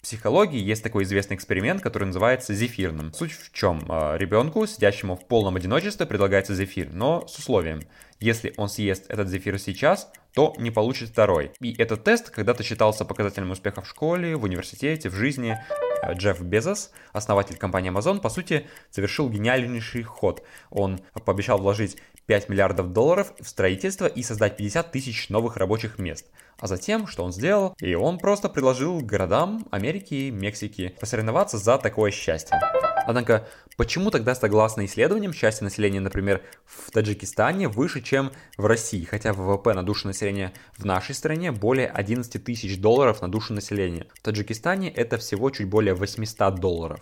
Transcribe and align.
психологии 0.00 0.60
есть 0.60 0.82
такой 0.82 1.04
известный 1.04 1.36
эксперимент, 1.36 1.82
который 1.82 2.04
называется 2.04 2.54
зефирным. 2.54 3.12
Суть 3.12 3.32
в 3.32 3.52
чем? 3.52 3.84
А, 3.88 4.16
Ребенку, 4.16 4.66
сидящему 4.66 5.16
в 5.16 5.26
полном 5.26 5.56
одиночестве, 5.56 6.06
предлагается 6.06 6.54
зефир, 6.54 6.90
но 6.92 7.26
с 7.26 7.38
условием. 7.38 7.82
Если 8.18 8.52
он 8.56 8.68
съест 8.68 9.06
этот 9.08 9.28
зефир 9.28 9.58
сейчас, 9.58 10.10
то 10.34 10.54
не 10.58 10.70
получит 10.70 11.08
второй. 11.08 11.52
И 11.60 11.74
этот 11.80 12.04
тест 12.04 12.30
когда-то 12.30 12.62
считался 12.62 13.04
показателем 13.04 13.50
успеха 13.50 13.80
в 13.82 13.88
школе, 13.88 14.36
в 14.36 14.44
университете, 14.44 15.08
в 15.08 15.14
жизни. 15.14 15.58
А, 16.02 16.12
Джефф 16.12 16.40
Безос, 16.40 16.90
основатель 17.12 17.56
компании 17.56 17.92
Amazon, 17.92 18.20
по 18.20 18.28
сути, 18.28 18.66
совершил 18.90 19.28
гениальнейший 19.28 20.02
ход. 20.02 20.42
Он 20.70 21.00
пообещал 21.24 21.58
вложить 21.58 21.96
5 22.26 22.48
миллиардов 22.48 22.92
долларов 22.92 23.32
в 23.40 23.48
строительство 23.48 24.06
и 24.06 24.22
создать 24.22 24.56
50 24.56 24.92
тысяч 24.92 25.28
новых 25.30 25.56
рабочих 25.56 25.98
мест. 25.98 26.26
А 26.60 26.66
затем, 26.66 27.06
что 27.06 27.24
он 27.24 27.32
сделал? 27.32 27.74
И 27.80 27.94
он 27.94 28.18
просто 28.18 28.48
предложил 28.48 29.00
городам 29.00 29.66
Америки 29.70 30.14
и 30.14 30.30
Мексики 30.30 30.94
посоревноваться 31.00 31.56
за 31.56 31.78
такое 31.78 32.10
счастье. 32.10 32.60
Однако, 33.06 33.48
почему 33.76 34.10
тогда, 34.10 34.34
согласно 34.34 34.84
исследованиям, 34.84 35.32
счастье 35.32 35.64
населения, 35.64 36.00
например, 36.00 36.42
в 36.66 36.90
Таджикистане 36.90 37.68
выше, 37.68 38.02
чем 38.02 38.30
в 38.58 38.66
России, 38.66 39.04
хотя 39.04 39.32
ВВП 39.32 39.72
на 39.72 39.82
душу 39.82 40.06
населения 40.06 40.52
в 40.76 40.84
нашей 40.84 41.14
стране 41.14 41.50
более 41.50 41.88
11 41.88 42.44
тысяч 42.44 42.78
долларов 42.78 43.22
на 43.22 43.30
душу 43.30 43.54
населения. 43.54 44.06
В 44.14 44.20
Таджикистане 44.20 44.90
это 44.90 45.16
всего 45.16 45.50
чуть 45.50 45.68
более 45.68 45.94
800 45.94 46.56
долларов. 46.56 47.00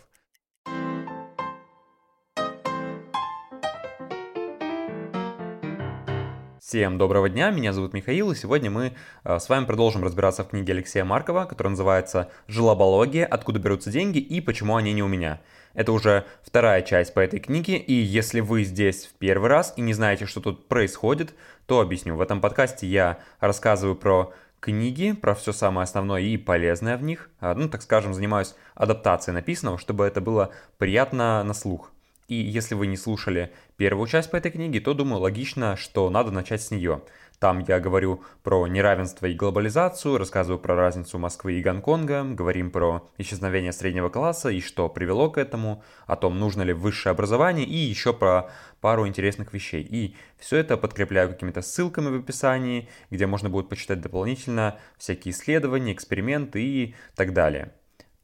Всем 6.60 6.98
доброго 6.98 7.28
дня, 7.28 7.50
меня 7.50 7.72
зовут 7.72 7.92
Михаил, 7.92 8.32
и 8.32 8.34
сегодня 8.34 8.68
мы 8.68 8.92
э, 9.22 9.38
с 9.38 9.48
вами 9.48 9.64
продолжим 9.64 10.02
разбираться 10.02 10.42
в 10.42 10.48
книге 10.48 10.72
Алексея 10.72 11.04
Маркова, 11.04 11.44
которая 11.44 11.70
называется 11.70 12.30
«Желобология. 12.48 13.24
Откуда 13.26 13.60
берутся 13.60 13.92
деньги 13.92 14.18
и 14.18 14.40
почему 14.40 14.74
они 14.74 14.92
не 14.92 15.04
у 15.04 15.06
меня». 15.06 15.40
Это 15.74 15.92
уже 15.92 16.24
вторая 16.42 16.82
часть 16.82 17.14
по 17.14 17.20
этой 17.20 17.38
книге, 17.38 17.76
и 17.76 17.92
если 17.92 18.40
вы 18.40 18.64
здесь 18.64 19.06
в 19.06 19.12
первый 19.18 19.48
раз 19.48 19.72
и 19.76 19.82
не 19.82 19.94
знаете, 19.94 20.26
что 20.26 20.40
тут 20.40 20.66
происходит, 20.66 21.32
то 21.66 21.80
объясню. 21.80 22.16
В 22.16 22.20
этом 22.20 22.40
подкасте 22.40 22.88
я 22.88 23.20
рассказываю 23.38 23.94
про 23.94 24.32
книги, 24.58 25.12
про 25.12 25.36
все 25.36 25.52
самое 25.52 25.84
основное 25.84 26.22
и 26.22 26.36
полезное 26.36 26.96
в 26.96 27.04
них. 27.04 27.30
А, 27.38 27.54
ну, 27.54 27.68
так 27.68 27.82
скажем, 27.82 28.14
занимаюсь 28.14 28.56
адаптацией 28.74 29.34
написанного, 29.34 29.78
чтобы 29.78 30.06
это 30.06 30.20
было 30.20 30.50
приятно 30.76 31.44
на 31.44 31.54
слух. 31.54 31.92
И 32.28 32.34
если 32.34 32.74
вы 32.74 32.86
не 32.86 32.98
слушали 32.98 33.52
первую 33.78 34.06
часть 34.06 34.30
по 34.30 34.36
этой 34.36 34.50
книге, 34.50 34.80
то 34.80 34.92
думаю 34.92 35.22
логично, 35.22 35.76
что 35.76 36.10
надо 36.10 36.30
начать 36.30 36.60
с 36.60 36.70
нее. 36.70 37.02
Там 37.38 37.64
я 37.66 37.80
говорю 37.80 38.22
про 38.42 38.66
неравенство 38.66 39.24
и 39.24 39.34
глобализацию, 39.34 40.18
рассказываю 40.18 40.58
про 40.58 40.74
разницу 40.74 41.18
Москвы 41.18 41.54
и 41.54 41.62
Гонконга, 41.62 42.24
говорим 42.24 42.70
про 42.70 43.08
исчезновение 43.16 43.72
среднего 43.72 44.10
класса 44.10 44.50
и 44.50 44.60
что 44.60 44.90
привело 44.90 45.30
к 45.30 45.38
этому, 45.38 45.82
о 46.06 46.16
том, 46.16 46.38
нужно 46.38 46.62
ли 46.62 46.74
высшее 46.74 47.12
образование 47.12 47.64
и 47.64 47.76
еще 47.76 48.12
про 48.12 48.50
пару 48.82 49.06
интересных 49.06 49.54
вещей. 49.54 49.86
И 49.88 50.16
все 50.36 50.58
это 50.58 50.76
подкрепляю 50.76 51.30
какими-то 51.30 51.62
ссылками 51.62 52.08
в 52.08 52.20
описании, 52.20 52.88
где 53.10 53.26
можно 53.26 53.48
будет 53.48 53.70
почитать 53.70 54.02
дополнительно 54.02 54.78
всякие 54.98 55.32
исследования, 55.32 55.92
эксперименты 55.94 56.62
и 56.62 56.94
так 57.14 57.32
далее. 57.32 57.72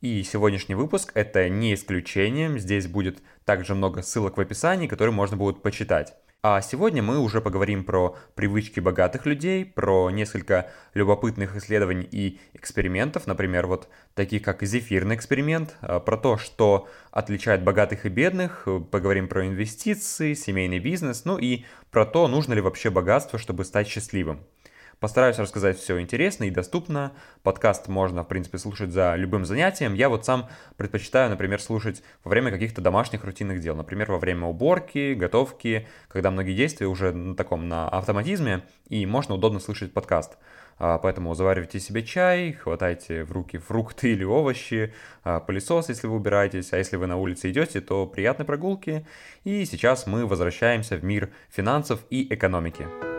И 0.04 0.22
сегодняшний 0.22 0.74
выпуск 0.74 1.12
это 1.14 1.48
не 1.48 1.72
исключение, 1.72 2.58
здесь 2.58 2.86
будет 2.86 3.22
также 3.46 3.74
много 3.74 4.02
ссылок 4.02 4.36
в 4.36 4.40
описании, 4.40 4.86
которые 4.86 5.14
можно 5.14 5.38
будет 5.38 5.62
почитать. 5.62 6.12
А 6.42 6.60
сегодня 6.60 7.02
мы 7.02 7.18
уже 7.18 7.40
поговорим 7.40 7.84
про 7.84 8.14
привычки 8.34 8.80
богатых 8.80 9.24
людей, 9.24 9.64
про 9.64 10.10
несколько 10.10 10.70
любопытных 10.92 11.56
исследований 11.56 12.06
и 12.10 12.38
экспериментов, 12.52 13.26
например, 13.26 13.66
вот 13.66 13.88
таких 14.12 14.42
как 14.42 14.62
зефирный 14.62 15.16
эксперимент, 15.16 15.74
а, 15.80 16.00
про 16.00 16.18
то, 16.18 16.36
что 16.36 16.86
отличает 17.10 17.64
богатых 17.64 18.04
и 18.04 18.10
бедных, 18.10 18.68
поговорим 18.90 19.26
про 19.26 19.46
инвестиции, 19.46 20.34
семейный 20.34 20.80
бизнес, 20.80 21.24
ну 21.24 21.38
и 21.38 21.64
про 21.90 22.04
то, 22.04 22.28
нужно 22.28 22.52
ли 22.52 22.60
вообще 22.60 22.90
богатство, 22.90 23.38
чтобы 23.38 23.64
стать 23.64 23.88
счастливым. 23.88 24.44
Постараюсь 25.04 25.38
рассказать 25.38 25.78
все 25.78 26.00
интересно 26.00 26.44
и 26.44 26.50
доступно. 26.50 27.12
Подкаст 27.42 27.88
можно, 27.88 28.24
в 28.24 28.26
принципе, 28.26 28.56
слушать 28.56 28.90
за 28.90 29.14
любым 29.16 29.44
занятием. 29.44 29.92
Я 29.92 30.08
вот 30.08 30.24
сам 30.24 30.48
предпочитаю, 30.78 31.28
например, 31.28 31.60
слушать 31.60 32.02
во 32.24 32.30
время 32.30 32.50
каких-то 32.50 32.80
домашних 32.80 33.22
рутинных 33.22 33.60
дел. 33.60 33.76
Например, 33.76 34.10
во 34.10 34.18
время 34.18 34.46
уборки, 34.46 35.12
готовки, 35.12 35.86
когда 36.08 36.30
многие 36.30 36.54
действия 36.54 36.86
уже 36.86 37.12
на 37.12 37.36
таком, 37.36 37.68
на 37.68 37.86
автоматизме, 37.86 38.62
и 38.88 39.04
можно 39.04 39.34
удобно 39.34 39.60
слышать 39.60 39.92
подкаст. 39.92 40.38
А, 40.78 40.96
поэтому 40.96 41.34
заваривайте 41.34 41.80
себе 41.80 42.02
чай, 42.02 42.52
хватайте 42.52 43.24
в 43.24 43.32
руки 43.32 43.58
фрукты 43.58 44.12
или 44.12 44.24
овощи, 44.24 44.94
а, 45.22 45.38
пылесос, 45.38 45.90
если 45.90 46.06
вы 46.06 46.16
убираетесь, 46.16 46.72
а 46.72 46.78
если 46.78 46.96
вы 46.96 47.08
на 47.08 47.18
улице 47.18 47.50
идете, 47.50 47.82
то 47.82 48.06
приятной 48.06 48.46
прогулки. 48.46 49.06
И 49.44 49.66
сейчас 49.66 50.06
мы 50.06 50.24
возвращаемся 50.24 50.96
в 50.96 51.04
мир 51.04 51.28
финансов 51.50 52.00
и 52.08 52.32
экономики. 52.32 53.13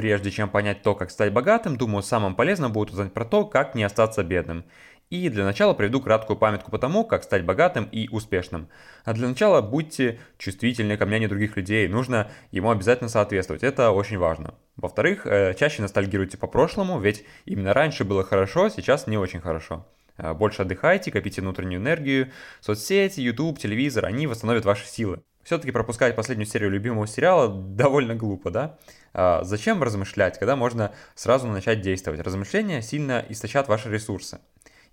Прежде 0.00 0.30
чем 0.30 0.48
понять 0.48 0.80
то, 0.80 0.94
как 0.94 1.10
стать 1.10 1.30
богатым, 1.30 1.76
думаю, 1.76 2.02
самым 2.02 2.34
полезным 2.34 2.72
будет 2.72 2.88
узнать 2.88 3.12
про 3.12 3.26
то, 3.26 3.44
как 3.44 3.74
не 3.74 3.84
остаться 3.84 4.24
бедным. 4.24 4.64
И 5.10 5.28
для 5.28 5.44
начала 5.44 5.74
приведу 5.74 6.00
краткую 6.00 6.38
памятку 6.38 6.70
по 6.70 6.78
тому, 6.78 7.04
как 7.04 7.22
стать 7.22 7.44
богатым 7.44 7.84
и 7.84 8.08
успешным. 8.08 8.70
А 9.04 9.12
для 9.12 9.28
начала 9.28 9.60
будьте 9.60 10.18
чувствительны 10.38 10.96
к 10.96 11.04
мнению 11.04 11.28
других 11.28 11.54
людей, 11.54 11.86
нужно 11.86 12.30
ему 12.50 12.70
обязательно 12.70 13.10
соответствовать, 13.10 13.62
это 13.62 13.90
очень 13.90 14.16
важно. 14.16 14.54
Во-вторых, 14.76 15.26
э, 15.26 15.52
чаще 15.52 15.82
ностальгируйте 15.82 16.38
по 16.38 16.46
прошлому, 16.46 16.98
ведь 16.98 17.26
именно 17.44 17.74
раньше 17.74 18.04
было 18.04 18.24
хорошо, 18.24 18.70
сейчас 18.70 19.06
не 19.06 19.18
очень 19.18 19.42
хорошо. 19.42 19.86
Э, 20.16 20.32
больше 20.32 20.62
отдыхайте, 20.62 21.12
копите 21.12 21.42
внутреннюю 21.42 21.78
энергию, 21.78 22.32
соцсети, 22.60 23.20
YouTube, 23.20 23.58
телевизор, 23.58 24.06
они 24.06 24.26
восстановят 24.26 24.64
ваши 24.64 24.86
силы. 24.86 25.20
Все-таки 25.50 25.72
пропускать 25.72 26.14
последнюю 26.14 26.46
серию 26.46 26.70
любимого 26.70 27.08
сериала 27.08 27.48
довольно 27.48 28.14
глупо, 28.14 28.52
да? 28.52 28.78
А 29.12 29.42
зачем 29.42 29.82
размышлять, 29.82 30.38
когда 30.38 30.54
можно 30.54 30.92
сразу 31.16 31.48
начать 31.48 31.80
действовать? 31.80 32.20
Размышления 32.20 32.82
сильно 32.82 33.24
истощат 33.28 33.66
ваши 33.66 33.90
ресурсы. 33.90 34.38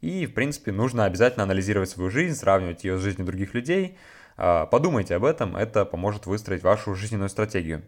И, 0.02 0.26
в 0.26 0.34
принципе, 0.34 0.72
нужно 0.72 1.06
обязательно 1.06 1.44
анализировать 1.44 1.92
свою 1.92 2.10
жизнь, 2.10 2.36
сравнивать 2.36 2.84
ее 2.86 2.98
с 2.98 3.02
жизнью 3.02 3.28
других 3.28 3.54
людей. 3.54 4.00
А, 4.36 4.66
подумайте 4.66 5.14
об 5.14 5.26
этом, 5.26 5.56
это 5.56 5.86
поможет 5.86 6.26
выстроить 6.26 6.64
вашу 6.64 6.96
жизненную 6.96 7.30
стратегию. 7.30 7.84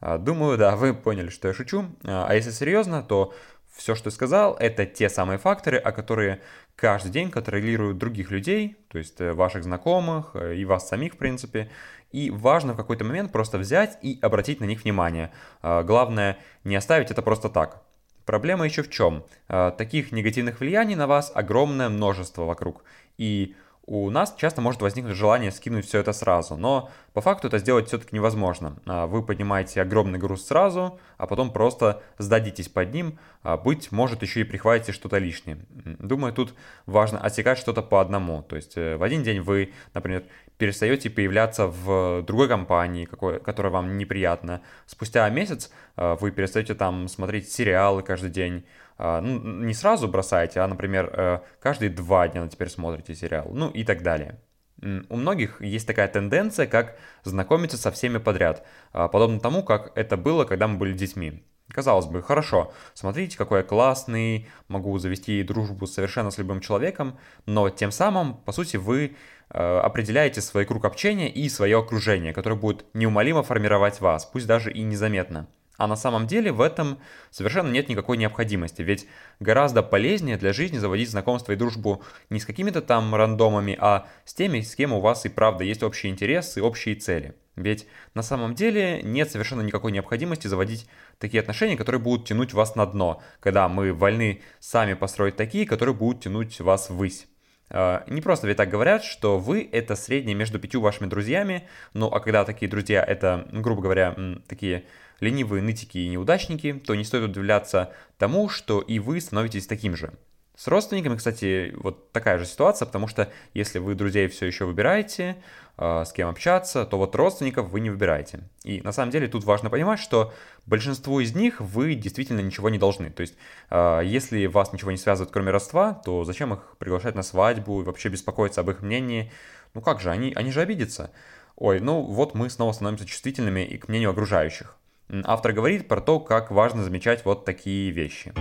А, 0.00 0.16
думаю, 0.16 0.56
да, 0.56 0.76
вы 0.76 0.94
поняли, 0.94 1.28
что 1.28 1.48
я 1.48 1.52
шучу. 1.52 1.94
А 2.04 2.34
если 2.34 2.52
серьезно, 2.52 3.02
то 3.02 3.34
все, 3.78 3.94
что 3.94 4.08
я 4.08 4.12
сказал, 4.12 4.56
это 4.58 4.86
те 4.86 5.08
самые 5.08 5.38
факторы, 5.38 5.78
о 5.78 5.92
которые 5.92 6.40
каждый 6.74 7.10
день 7.10 7.30
контролируют 7.30 7.96
других 7.96 8.30
людей, 8.30 8.76
то 8.88 8.98
есть 8.98 9.20
э, 9.20 9.32
ваших 9.32 9.62
знакомых 9.64 10.32
э, 10.34 10.56
и 10.56 10.64
вас 10.64 10.88
самих, 10.88 11.14
в 11.14 11.16
принципе. 11.16 11.70
И 12.10 12.30
важно 12.30 12.72
в 12.72 12.76
какой-то 12.76 13.04
момент 13.04 13.32
просто 13.32 13.58
взять 13.58 13.98
и 14.02 14.18
обратить 14.22 14.60
на 14.60 14.64
них 14.64 14.84
внимание. 14.84 15.30
А, 15.62 15.82
главное, 15.82 16.38
не 16.64 16.76
оставить 16.76 17.10
это 17.10 17.22
просто 17.22 17.48
так. 17.48 17.82
Проблема 18.24 18.64
еще 18.64 18.82
в 18.82 18.90
чем? 18.90 19.24
А, 19.48 19.70
таких 19.70 20.12
негативных 20.12 20.60
влияний 20.60 20.94
на 20.94 21.06
вас 21.06 21.32
огромное 21.34 21.88
множество 21.88 22.44
вокруг. 22.44 22.84
И 23.18 23.56
у 23.88 24.10
нас 24.10 24.34
часто 24.36 24.60
может 24.60 24.82
возникнуть 24.82 25.16
желание 25.16 25.50
скинуть 25.50 25.86
все 25.86 26.00
это 26.00 26.12
сразу, 26.12 26.56
но 26.56 26.90
по 27.14 27.22
факту 27.22 27.48
это 27.48 27.56
сделать 27.58 27.88
все-таки 27.88 28.14
невозможно. 28.14 28.76
А, 28.84 29.06
вы 29.06 29.22
поднимаете 29.22 29.80
огромный 29.80 30.18
груз 30.18 30.44
сразу, 30.46 31.00
а 31.16 31.26
потом 31.26 31.50
просто 31.50 32.02
сдадитесь 32.18 32.68
под 32.68 32.92
ним, 32.92 33.18
а, 33.42 33.56
быть 33.56 33.90
может 33.90 34.20
еще 34.20 34.42
и 34.42 34.44
прихватите 34.44 34.92
что-то 34.92 35.16
лишнее. 35.16 35.58
Думаю, 35.98 36.34
тут 36.34 36.54
важно 36.84 37.18
отсекать 37.18 37.56
что-то 37.56 37.80
по 37.80 38.02
одному. 38.02 38.42
То 38.42 38.56
есть 38.56 38.76
э, 38.76 38.98
в 38.98 39.02
один 39.02 39.22
день 39.22 39.40
вы, 39.40 39.72
например, 39.94 40.24
перестаете 40.58 41.08
появляться 41.08 41.66
в 41.66 42.22
другой 42.26 42.48
компании, 42.48 43.06
какой, 43.06 43.40
которая 43.40 43.72
вам 43.72 43.96
неприятна. 43.96 44.60
Спустя 44.84 45.28
месяц 45.30 45.70
а, 45.96 46.16
вы 46.16 46.30
перестаете 46.30 46.74
там 46.74 47.08
смотреть 47.08 47.50
сериалы 47.50 48.02
каждый 48.02 48.28
день, 48.28 48.66
ну, 48.98 49.38
не 49.64 49.74
сразу 49.74 50.08
бросаете, 50.08 50.60
а, 50.60 50.66
например, 50.66 51.10
э, 51.12 51.40
каждые 51.60 51.90
два 51.90 52.26
дня 52.28 52.46
теперь 52.48 52.68
смотрите 52.68 53.14
сериал, 53.14 53.48
ну 53.52 53.70
и 53.70 53.84
так 53.84 54.02
далее. 54.02 54.40
У 54.82 55.16
многих 55.16 55.60
есть 55.60 55.86
такая 55.86 56.08
тенденция, 56.08 56.66
как 56.66 56.96
знакомиться 57.24 57.76
со 57.76 57.90
всеми 57.90 58.18
подряд, 58.18 58.66
а, 58.92 59.08
подобно 59.08 59.40
тому, 59.40 59.62
как 59.62 59.92
это 59.96 60.16
было, 60.16 60.44
когда 60.44 60.68
мы 60.68 60.78
были 60.78 60.92
детьми. 60.92 61.44
Казалось 61.70 62.06
бы, 62.06 62.22
хорошо, 62.22 62.72
смотрите, 62.94 63.36
какой 63.36 63.58
я 63.58 63.64
классный, 63.64 64.48
могу 64.68 64.98
завести 64.98 65.42
дружбу 65.42 65.86
совершенно 65.86 66.30
с 66.30 66.38
любым 66.38 66.60
человеком, 66.60 67.18
но 67.44 67.68
тем 67.68 67.90
самым, 67.90 68.34
по 68.34 68.52
сути, 68.52 68.78
вы 68.78 69.16
э, 69.50 69.78
определяете 69.78 70.40
свой 70.40 70.64
круг 70.64 70.86
общения 70.86 71.30
и 71.30 71.48
свое 71.48 71.78
окружение, 71.78 72.32
которое 72.32 72.56
будет 72.56 72.86
неумолимо 72.94 73.42
формировать 73.42 74.00
вас, 74.00 74.24
пусть 74.24 74.46
даже 74.46 74.72
и 74.72 74.82
незаметно. 74.82 75.46
А 75.78 75.86
на 75.86 75.94
самом 75.94 76.26
деле 76.26 76.50
в 76.50 76.60
этом 76.60 76.98
совершенно 77.30 77.70
нет 77.70 77.88
никакой 77.88 78.16
необходимости, 78.16 78.82
ведь 78.82 79.06
гораздо 79.38 79.84
полезнее 79.84 80.36
для 80.36 80.52
жизни 80.52 80.76
заводить 80.76 81.08
знакомство 81.08 81.52
и 81.52 81.56
дружбу 81.56 82.02
не 82.30 82.40
с 82.40 82.44
какими-то 82.44 82.82
там 82.82 83.14
рандомами, 83.14 83.76
а 83.80 84.08
с 84.24 84.34
теми, 84.34 84.60
с 84.60 84.74
кем 84.74 84.92
у 84.92 85.00
вас 85.00 85.24
и 85.24 85.28
правда 85.28 85.62
есть 85.62 85.84
общие 85.84 86.12
интересы, 86.12 86.62
общие 86.62 86.96
цели. 86.96 87.34
Ведь 87.54 87.86
на 88.14 88.22
самом 88.22 88.54
деле 88.54 89.02
нет 89.02 89.30
совершенно 89.30 89.60
никакой 89.60 89.92
необходимости 89.92 90.48
заводить 90.48 90.88
такие 91.18 91.40
отношения, 91.40 91.76
которые 91.76 92.02
будут 92.02 92.26
тянуть 92.26 92.54
вас 92.54 92.74
на 92.74 92.84
дно, 92.84 93.22
когда 93.38 93.68
мы 93.68 93.92
вольны 93.92 94.42
сами 94.58 94.94
построить 94.94 95.36
такие, 95.36 95.64
которые 95.64 95.94
будут 95.94 96.24
тянуть 96.24 96.60
вас 96.60 96.90
ввысь. 96.90 97.28
А, 97.70 98.04
не 98.06 98.20
просто 98.20 98.46
ведь 98.46 98.56
так 98.56 98.68
говорят, 98.68 99.04
что 99.04 99.38
вы 99.38 99.68
это 99.70 99.94
среднее 99.96 100.34
между 100.34 100.58
пятью 100.58 100.80
вашими 100.80 101.06
друзьями, 101.06 101.68
ну 101.92 102.06
а 102.06 102.20
когда 102.20 102.44
такие 102.44 102.70
друзья 102.70 103.02
это, 103.02 103.46
грубо 103.52 103.82
говоря, 103.82 104.16
такие 104.46 104.84
ленивые 105.20 105.62
нытики 105.62 105.98
и 105.98 106.08
неудачники, 106.08 106.72
то 106.72 106.94
не 106.94 107.04
стоит 107.04 107.24
удивляться 107.24 107.92
тому, 108.16 108.48
что 108.48 108.80
и 108.80 108.98
вы 108.98 109.20
становитесь 109.20 109.66
таким 109.66 109.96
же. 109.96 110.12
С 110.58 110.66
родственниками, 110.66 111.14
кстати, 111.14 111.72
вот 111.76 112.10
такая 112.10 112.36
же 112.36 112.44
ситуация, 112.44 112.84
потому 112.84 113.06
что 113.06 113.30
если 113.54 113.78
вы 113.78 113.94
друзей 113.94 114.26
все 114.26 114.46
еще 114.46 114.64
выбираете, 114.64 115.36
э, 115.76 116.02
с 116.04 116.12
кем 116.12 116.28
общаться, 116.28 116.84
то 116.84 116.98
вот 116.98 117.14
родственников 117.14 117.68
вы 117.68 117.78
не 117.78 117.90
выбираете. 117.90 118.40
И 118.64 118.80
на 118.80 118.90
самом 118.90 119.12
деле 119.12 119.28
тут 119.28 119.44
важно 119.44 119.70
понимать, 119.70 120.00
что 120.00 120.34
большинству 120.66 121.20
из 121.20 121.32
них 121.32 121.60
вы 121.60 121.94
действительно 121.94 122.40
ничего 122.40 122.70
не 122.70 122.78
должны. 122.78 123.10
То 123.10 123.20
есть, 123.20 123.36
э, 123.70 124.00
если 124.04 124.46
вас 124.46 124.72
ничего 124.72 124.90
не 124.90 124.96
связывает, 124.96 125.32
кроме 125.32 125.52
родства, 125.52 125.92
то 126.04 126.24
зачем 126.24 126.52
их 126.52 126.74
приглашать 126.78 127.14
на 127.14 127.22
свадьбу 127.22 127.82
и 127.82 127.84
вообще 127.84 128.08
беспокоиться 128.08 128.62
об 128.62 128.70
их 128.70 128.82
мнении? 128.82 129.30
Ну 129.74 129.80
как 129.80 130.00
же, 130.00 130.10
они, 130.10 130.32
они 130.34 130.50
же 130.50 130.60
обидятся. 130.60 131.12
Ой, 131.54 131.78
ну 131.78 132.02
вот 132.02 132.34
мы 132.34 132.50
снова 132.50 132.72
становимся 132.72 133.06
чувствительными 133.06 133.64
и 133.64 133.78
к 133.78 133.86
мнению 133.86 134.10
окружающих. 134.10 134.74
Автор 135.22 135.52
говорит 135.52 135.86
про 135.86 136.00
то, 136.00 136.18
как 136.18 136.50
важно 136.50 136.82
замечать 136.82 137.24
вот 137.24 137.44
такие 137.44 137.92
вещи. 137.92 138.34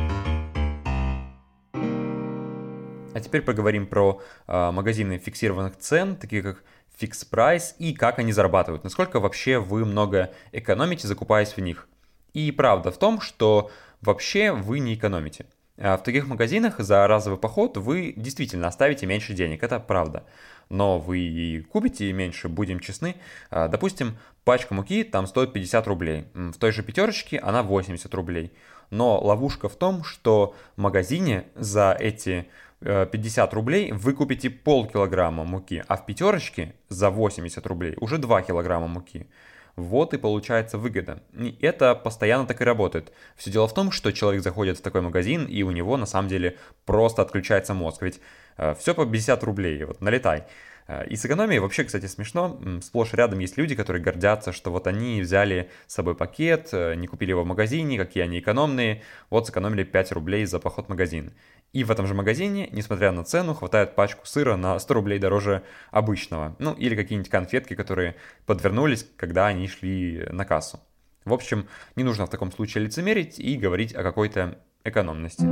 А 3.18 3.20
теперь 3.20 3.42
поговорим 3.42 3.88
про 3.88 4.22
э, 4.46 4.70
магазины 4.70 5.18
фиксированных 5.18 5.76
цен, 5.80 6.18
такие 6.18 6.44
как 6.44 6.64
Fix 7.02 7.28
Price, 7.28 7.74
и 7.80 7.96
как 7.96 8.20
они 8.20 8.32
зарабатывают. 8.32 8.84
Насколько 8.84 9.20
вообще 9.20 9.58
вы 9.58 9.86
много 9.86 10.32
экономите, 10.52 11.08
закупаясь 11.08 11.54
в 11.54 11.58
них. 11.58 11.88
И 12.34 12.52
правда 12.52 12.92
в 12.92 13.00
том, 13.00 13.20
что 13.20 13.72
вообще 14.02 14.52
вы 14.52 14.78
не 14.78 14.94
экономите. 14.94 15.48
А 15.80 15.98
в 15.98 16.04
таких 16.04 16.28
магазинах 16.28 16.78
за 16.78 17.08
разовый 17.08 17.40
поход 17.40 17.78
вы 17.78 18.14
действительно 18.16 18.68
оставите 18.68 19.08
меньше 19.08 19.34
денег, 19.34 19.64
это 19.64 19.80
правда. 19.80 20.24
Но 20.70 21.00
вы 21.00 21.18
и 21.18 21.62
купите 21.62 22.14
меньше, 22.14 22.50
будем 22.50 22.80
честны. 22.80 23.16
А, 23.50 23.68
допустим, 23.68 24.16
пачка 24.44 24.76
муки 24.76 25.04
там 25.04 25.26
стоит 25.26 25.54
50 25.54 25.88
рублей. 25.88 26.26
В 26.36 26.60
той 26.60 26.72
же 26.72 26.84
пятерочке 26.84 27.40
она 27.40 27.64
80 27.64 28.14
рублей. 28.14 28.52
Но 28.92 29.20
ловушка 29.20 29.70
в 29.70 29.76
том, 29.76 30.04
что 30.04 30.56
в 30.76 30.82
магазине 30.82 31.46
за 31.56 31.98
эти 32.00 32.48
50 32.82 33.52
э, 33.52 33.56
рублей 33.56 33.92
вы 33.92 34.14
купите 34.14 34.50
полкилограмма 34.50 35.44
муки, 35.44 35.84
а 35.88 35.98
в 35.98 36.06
пятерочке 36.06 36.76
за 36.90 37.10
80 37.10 37.66
рублей 37.66 37.96
уже 38.00 38.18
2 38.18 38.42
килограмма 38.44 38.88
муки. 38.88 39.28
Вот 39.76 40.16
и 40.16 40.18
получается 40.18 40.80
выгода. 40.80 41.22
И 41.38 41.56
это 41.62 41.94
постоянно 41.94 42.48
так 42.48 42.62
и 42.62 42.64
работает. 42.64 43.14
Все 43.36 43.52
дело 43.52 43.68
в 43.68 43.74
том, 43.76 43.92
что 43.92 44.12
человек 44.12 44.42
заходит 44.42 44.80
в 44.80 44.82
такой 44.82 45.02
магазин, 45.02 45.46
и 45.46 45.62
у 45.62 45.70
него 45.70 45.98
на 45.98 46.08
самом 46.08 46.30
деле 46.30 46.58
просто 46.86 47.22
отключается 47.22 47.76
мозг. 47.76 48.02
Ведь 48.02 48.20
э, 48.58 48.74
все 48.80 48.96
по 48.96 49.06
50 49.06 49.44
рублей, 49.44 49.84
вот 49.84 50.02
налетай. 50.02 50.46
Э, 50.88 51.06
и 51.06 51.16
с 51.16 51.26
экономией 51.26 51.60
вообще, 51.60 51.84
кстати, 51.84 52.06
смешно. 52.06 52.60
Сплошь 52.82 53.14
рядом 53.14 53.40
есть 53.40 53.58
люди, 53.58 53.76
которые 53.76 54.02
гордятся, 54.02 54.52
что 54.52 54.72
вот 54.72 54.88
они 54.88 55.22
взяли 55.22 55.70
с 55.86 55.94
собой 55.94 56.16
пакет, 56.16 56.70
э, 56.72 56.96
не 56.96 57.08
купили 57.08 57.32
его 57.32 57.44
в 57.44 57.48
магазине, 57.48 57.98
какие 57.98 58.24
они 58.24 58.40
экономные, 58.40 59.04
вот 59.30 59.48
сэкономили 59.48 59.84
5 59.84 60.12
рублей 60.14 60.46
за 60.46 60.60
поход 60.60 60.88
в 60.88 60.90
магазин. 60.90 61.34
И 61.74 61.84
в 61.84 61.92
этом 61.92 62.08
же 62.08 62.14
магазине, 62.14 62.70
несмотря 62.72 63.12
на 63.12 63.24
цену, 63.24 63.54
хватает 63.54 63.94
пачку 63.94 64.26
сыра 64.26 64.56
на 64.56 64.80
100 64.80 64.94
рублей 64.94 65.20
дороже 65.20 65.64
обычного. 65.92 66.56
Ну, 66.60 66.74
или 66.74 66.96
какие-нибудь 66.96 67.30
конфетки, 67.30 67.76
которые 67.76 68.16
подвернулись, 68.46 69.06
когда 69.18 69.48
они 69.48 69.68
шли 69.68 70.26
на 70.32 70.46
кассу. 70.46 70.80
В 71.26 71.34
общем, 71.34 71.68
не 71.98 72.04
нужно 72.04 72.26
в 72.26 72.30
таком 72.30 72.54
случае 72.54 72.86
лицемерить 72.86 73.38
и 73.38 73.58
говорить 73.58 73.94
о 73.94 74.02
какой-то 74.02 74.58
экономности. 74.86 75.44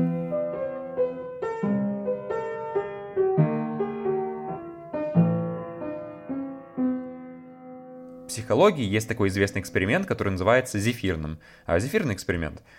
В 8.23 8.27
психологии 8.27 8.85
есть 8.85 9.07
такой 9.07 9.27
известный 9.27 9.61
эксперимент, 9.61 10.07
который 10.07 10.29
называется 10.29 10.79
зефирным. 10.79 11.39
А, 11.65 11.79
зефирный 11.79 12.15
эксперимент– 12.15 12.63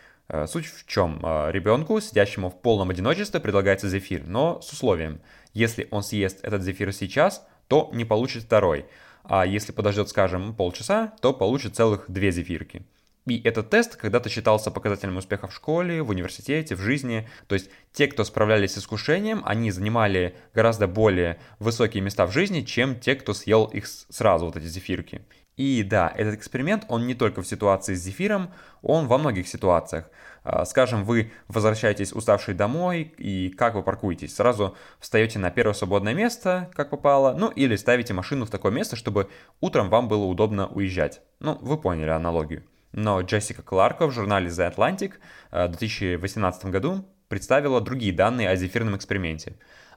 суть 0.47 0.67
в 0.67 0.87
чем? 0.87 1.21
Э, 1.23 1.51
Ребенку, 1.53 2.01
сидящему 2.01 2.51
в 2.51 2.61
полном 2.61 2.91
одиночестве, 2.91 3.41
предлагается 3.41 3.89
зефир, 3.89 4.25
но 4.27 4.61
с 4.61 4.73
условием. 4.73 5.21
Если 5.55 5.89
он 5.91 6.03
съест 6.03 6.41
этот 6.43 6.63
зефир 6.63 6.93
сейчас, 6.93 7.47
то 7.69 7.91
не 7.93 8.05
получит 8.05 8.45
второй. 8.45 8.87
А 9.25 9.45
если 9.45 9.73
подождет, 9.73 10.09
скажем, 10.09 10.55
полчаса, 10.55 11.15
то 11.21 11.33
получит 11.33 11.75
целых 11.77 12.05
две 12.09 12.31
зефирки. 12.31 12.83
И 13.27 13.41
этот 13.43 13.71
тест 13.71 13.97
когда-то 13.97 14.29
считался 14.29 14.71
показателем 14.71 15.17
успеха 15.17 15.49
в 15.49 15.55
школе, 15.55 16.01
в 16.03 16.11
университете, 16.11 16.77
в 16.77 16.81
жизни. 16.81 17.29
То 17.49 17.55
есть 17.57 17.71
те, 17.93 18.07
кто 18.07 18.23
справлялись 18.23 18.75
с 18.75 18.79
искушением, 18.79 19.43
они 19.45 19.73
занимали 19.73 20.37
гораздо 20.55 20.87
более 20.87 21.41
высокие 21.59 22.03
места 22.03 22.27
в 22.27 22.33
жизни, 22.33 22.61
чем 22.61 22.99
те, 23.01 23.17
кто 23.17 23.35
съел 23.35 23.65
их 23.65 23.87
сразу, 23.87 24.47
вот 24.47 24.57
эти 24.57 24.67
зефирки. 24.67 25.23
И 25.57 25.83
да, 25.83 26.13
этот 26.15 26.35
эксперимент, 26.35 26.85
он 26.89 27.07
не 27.07 27.15
только 27.15 27.41
в 27.41 27.47
ситуации 27.47 27.95
с 27.95 28.03
зефиром, 28.03 28.53
он 28.83 29.07
во 29.07 29.17
многих 29.17 29.49
ситуациях. 29.49 30.11
А, 30.45 30.67
скажем, 30.67 31.05
вы 31.05 31.33
возвращаетесь 31.49 32.13
уставший 32.13 32.55
домой, 32.55 33.15
и 33.17 33.49
как 33.49 33.75
вы 33.75 33.83
паркуетесь? 33.83 34.35
Сразу 34.35 34.77
встаете 35.01 35.39
на 35.39 35.51
первое 35.51 35.73
свободное 35.73 36.13
место, 36.13 36.71
как 36.75 36.91
попало, 36.91 37.35
ну 37.39 37.49
или 37.49 37.75
ставите 37.77 38.13
машину 38.13 38.45
в 38.45 38.51
такое 38.51 38.71
место, 38.71 38.97
чтобы 38.97 39.31
утром 39.61 39.89
вам 39.89 40.09
было 40.09 40.27
удобно 40.27 40.67
уезжать. 40.69 41.23
Ну, 41.41 41.57
вы 41.63 41.79
поняли 41.79 42.11
аналогию. 42.11 42.63
Но 42.93 43.21
Джессика 43.23 43.63
Кларка 43.63 44.07
в 44.07 44.13
журнале 44.13 44.49
The 44.49 44.75
Atlantic 44.75 45.15
а, 45.51 45.69
в 45.69 45.71
2018 45.71 46.67
году 46.67 47.07
представила 47.29 47.81
другие 47.81 48.13
данные 48.13 48.51
о 48.51 48.57
зефирном 48.57 48.97
эксперименте. 48.97 49.55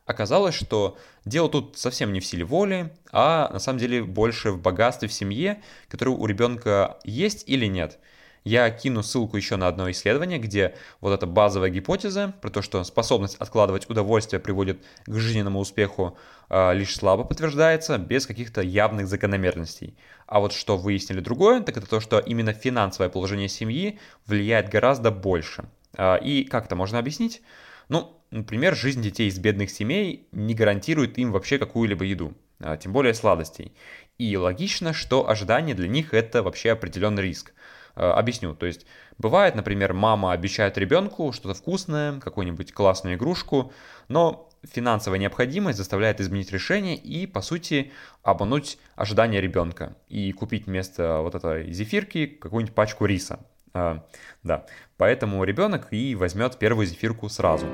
Оказалось, 0.09 0.55
что 0.55 0.97
дело 1.23 1.49
тут 1.49 1.77
совсем 1.77 2.11
не 2.13 2.19
в 2.19 2.25
силе 2.25 2.43
воли, 2.43 2.91
а 3.11 3.47
на 3.53 3.59
самом 3.59 3.77
деле 3.77 4.01
больше 4.01 4.49
в 4.49 4.59
богатстве 4.59 5.07
в 5.07 5.13
семье, 5.13 5.61
которое 5.87 6.09
у 6.17 6.25
ребенка 6.25 6.97
есть 7.03 7.43
или 7.45 7.67
нет. 7.67 7.99
Я 8.43 8.71
кину 8.71 9.03
ссылку 9.03 9.37
еще 9.37 9.55
на 9.55 9.67
одно 9.67 9.91
исследование, 9.91 10.39
где 10.39 10.73
вот 10.99 11.11
эта 11.11 11.27
базовая 11.27 11.69
гипотеза 11.69 12.33
про 12.41 12.49
то, 12.49 12.63
что 12.63 12.83
способность 12.85 13.35
откладывать 13.35 13.87
удовольствие 13.87 14.39
приводит 14.39 14.83
к 15.05 15.13
жизненному 15.13 15.59
успеху, 15.59 16.17
э, 16.49 16.73
лишь 16.73 16.95
слабо 16.95 17.23
подтверждается, 17.23 17.99
без 17.99 18.25
каких-то 18.25 18.61
явных 18.61 19.07
закономерностей. 19.07 19.95
А 20.25 20.39
вот 20.39 20.53
что 20.53 20.75
выяснили 20.75 21.19
другое, 21.19 21.61
так 21.61 21.77
это 21.77 21.87
то, 21.87 21.99
что 21.99 22.17
именно 22.17 22.53
финансовое 22.53 23.09
положение 23.09 23.47
семьи 23.47 23.99
влияет 24.25 24.69
гораздо 24.69 25.11
больше. 25.11 25.65
Э, 25.95 26.17
и 26.19 26.45
как 26.45 26.65
это 26.65 26.75
можно 26.75 26.97
объяснить? 26.97 27.43
Ну, 27.89 28.18
например, 28.31 28.75
жизнь 28.75 29.01
детей 29.01 29.27
из 29.27 29.39
бедных 29.39 29.69
семей 29.69 30.27
не 30.31 30.53
гарантирует 30.53 31.17
им 31.17 31.31
вообще 31.31 31.57
какую-либо 31.57 32.05
еду, 32.05 32.33
а 32.59 32.77
тем 32.77 32.93
более 32.93 33.13
сладостей. 33.13 33.73
И 34.17 34.35
логично, 34.37 34.93
что 34.93 35.29
ожидание 35.29 35.75
для 35.75 35.87
них 35.87 36.13
это 36.13 36.43
вообще 36.43 36.71
определенный 36.71 37.23
риск. 37.23 37.53
А, 37.95 38.13
объясню, 38.13 38.55
то 38.55 38.65
есть 38.65 38.85
бывает, 39.17 39.55
например, 39.55 39.93
мама 39.93 40.31
обещает 40.31 40.77
ребенку 40.77 41.31
что-то 41.31 41.53
вкусное, 41.53 42.19
какую-нибудь 42.19 42.73
классную 42.73 43.15
игрушку, 43.15 43.73
но 44.07 44.49
финансовая 44.63 45.19
необходимость 45.19 45.77
заставляет 45.77 46.19
изменить 46.19 46.51
решение 46.51 46.95
и, 46.95 47.27
по 47.27 47.41
сути, 47.41 47.91
обмануть 48.23 48.77
ожидания 48.95 49.41
ребенка 49.41 49.95
и 50.07 50.31
купить 50.31 50.65
вместо 50.65 51.21
вот 51.21 51.35
этой 51.35 51.71
зефирки 51.71 52.25
какую-нибудь 52.25 52.75
пачку 52.75 53.05
риса. 53.05 53.39
А, 53.73 54.05
да, 54.43 54.65
поэтому 54.97 55.43
ребенок 55.43 55.87
и 55.91 56.15
возьмет 56.15 56.57
первую 56.57 56.87
зефирку 56.87 57.29
сразу. 57.29 57.67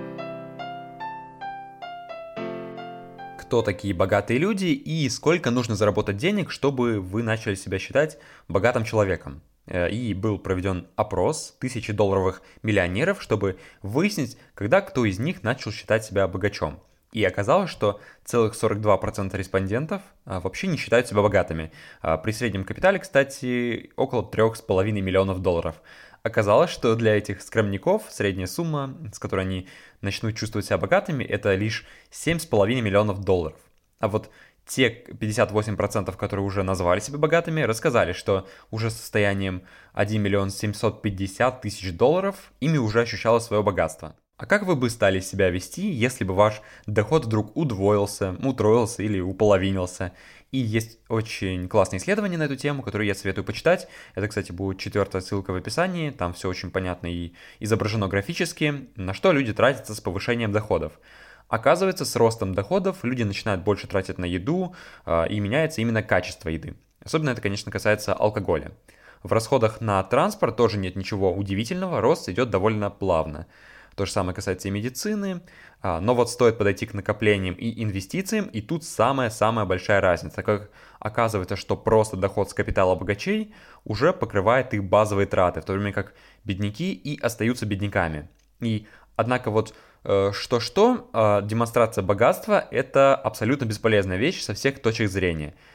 Кто 3.56 3.62
такие 3.62 3.94
богатые 3.94 4.38
люди 4.38 4.66
и 4.66 5.08
сколько 5.08 5.50
нужно 5.50 5.78
заработать 5.78 6.18
денег, 6.18 6.52
чтобы 6.52 7.00
вы 7.00 7.24
начали 7.24 7.56
себя 7.56 7.80
считать 7.80 8.18
богатым 8.50 8.84
человеком? 8.84 9.42
Э, 9.66 9.90
и 9.90 10.14
был 10.14 10.40
проведен 10.40 10.88
опрос 10.98 11.56
тысячи 11.58 11.94
долларовых 11.94 12.42
миллионеров, 12.64 13.22
чтобы 13.22 13.58
выяснить, 13.82 14.38
когда 14.56 14.82
кто 14.82 15.06
из 15.06 15.20
них 15.20 15.42
начал 15.42 15.72
считать 15.72 16.04
себя 16.04 16.28
богачом. 16.28 16.82
И 17.14 17.24
оказалось, 17.24 17.70
что 17.70 18.02
целых 18.26 18.62
42% 18.62 19.38
респондентов 19.38 20.02
а, 20.26 20.42
вообще 20.42 20.68
не 20.68 20.76
считают 20.76 21.08
себя 21.08 21.22
богатыми. 21.22 21.72
А, 22.02 22.18
при 22.18 22.34
среднем 22.34 22.66
капитале, 22.66 23.00
кстати, 23.00 23.92
около 23.96 24.30
3,5 24.30 24.92
миллионов 24.92 25.42
долларов. 25.42 25.78
Оказалось, 26.24 26.72
что 26.72 26.96
для 26.96 27.16
этих 27.16 27.42
скромников 27.42 28.04
средняя 28.10 28.48
сумма, 28.48 28.98
с 29.14 29.20
которой 29.20 29.46
они 29.46 29.68
начнут 30.06 30.38
чувствовать 30.38 30.66
себя 30.66 30.78
богатыми, 30.78 31.26
это 31.26 31.54
лишь 31.56 31.86
7,5 32.12 32.82
миллионов 32.82 33.20
долларов. 33.20 33.60
А 34.00 34.08
вот 34.08 34.30
те 34.66 35.04
58%, 35.04 36.16
которые 36.16 36.46
уже 36.46 36.64
назвали 36.64 37.00
себя 37.00 37.18
богатыми, 37.18 37.62
рассказали, 37.62 38.14
что 38.14 38.48
уже 38.72 38.90
состоянием 38.90 39.64
1 39.94 40.22
миллион 40.22 40.50
750 40.50 41.62
тысяч 41.62 41.92
долларов 41.92 42.54
ими 42.60 42.78
уже 42.78 43.02
ощущало 43.02 43.40
свое 43.40 43.62
богатство. 43.62 44.16
А 44.38 44.46
как 44.46 44.64
вы 44.64 44.76
бы 44.76 44.90
стали 44.90 45.22
себя 45.22 45.50
вести, 45.50 45.90
если 45.90 46.26
бы 46.26 46.34
ваш 46.34 46.62
доход 46.88 47.26
вдруг 47.26 47.56
удвоился, 47.56 48.36
утроился 48.44 49.02
или 49.02 49.22
уполовинился? 49.22 50.12
И 50.56 50.58
есть 50.58 51.00
очень 51.10 51.68
классное 51.68 52.00
исследование 52.00 52.40
на 52.40 52.44
эту 52.44 52.56
тему, 52.56 52.82
которое 52.82 53.06
я 53.06 53.14
советую 53.14 53.44
почитать. 53.44 53.90
Это, 54.14 54.30
кстати, 54.30 54.54
будет 54.54 54.80
четвертая 54.80 55.22
ссылка 55.22 55.52
в 55.52 55.56
описании. 55.56 56.12
Там 56.12 56.32
все 56.32 56.48
очень 56.48 56.72
понятно 56.72 57.08
и 57.08 57.34
изображено 57.60 58.08
графически, 58.08 58.88
на 58.96 59.14
что 59.14 59.34
люди 59.34 59.52
тратятся 59.52 59.94
с 59.94 60.00
повышением 60.00 60.54
доходов. 60.54 60.94
Оказывается, 61.50 62.06
с 62.06 62.16
ростом 62.16 62.54
доходов 62.54 63.04
люди 63.04 63.24
начинают 63.24 63.64
больше 63.64 63.88
тратить 63.88 64.18
на 64.18 64.24
еду, 64.24 64.74
а, 65.04 65.26
и 65.26 65.42
меняется 65.42 65.82
именно 65.82 66.02
качество 66.02 66.48
еды. 66.48 66.76
Особенно 67.04 67.32
это, 67.32 67.42
конечно, 67.42 67.70
касается 67.70 68.14
алкоголя. 68.14 68.72
В 69.24 69.34
расходах 69.34 69.82
на 69.82 70.02
транспорт 70.04 70.56
тоже 70.56 70.78
нет 70.78 70.96
ничего 70.96 71.34
удивительного, 71.34 72.00
рост 72.00 72.30
идет 72.30 72.50
довольно 72.50 72.90
плавно. 72.90 73.46
То 73.96 74.06
же 74.06 74.12
самое 74.12 74.36
касается 74.36 74.68
и 74.68 74.72
медицины. 74.72 75.42
А, 75.82 76.02
но 76.02 76.16
вот 76.16 76.30
стоит 76.30 76.58
подойти 76.58 76.86
к 76.86 76.94
накоплениям 76.94 77.56
и 77.56 77.84
инвестициям, 77.84 78.46
и 78.46 78.62
тут 78.62 78.84
самая-самая 78.84 79.66
большая 79.66 80.02
разница, 80.02 80.38
так 80.38 80.46
как 80.46 80.70
оказывается, 81.00 81.56
что 81.56 81.78
просто 81.78 82.18
доход 82.18 82.50
с 82.50 82.54
капитала 82.54 82.96
богачей 82.96 83.54
уже 83.86 84.12
покрывает 84.12 84.74
их 84.74 84.84
базовые 84.84 85.28
траты, 85.28 85.62
в 85.62 85.66
то 85.66 85.74
время 85.74 85.94
как 85.94 86.14
бедняки 86.44 86.94
и 86.94 87.20
остаются 87.22 87.66
бедняками. 87.66 88.30
И 88.60 88.88
однако 89.16 89.50
вот 89.50 89.74
э, 90.04 90.32
что-что, 90.34 91.10
а, 91.14 91.42
демонстрация 91.42 92.04
богатства– 92.04 92.68
это 92.72 93.16
абсолютно 93.16 93.66
бесполезная 93.66 94.18
вещь 94.18 94.42
со 94.42 94.54
всех 94.54 94.82
точек 94.82 95.10
зрения– 95.10 95.56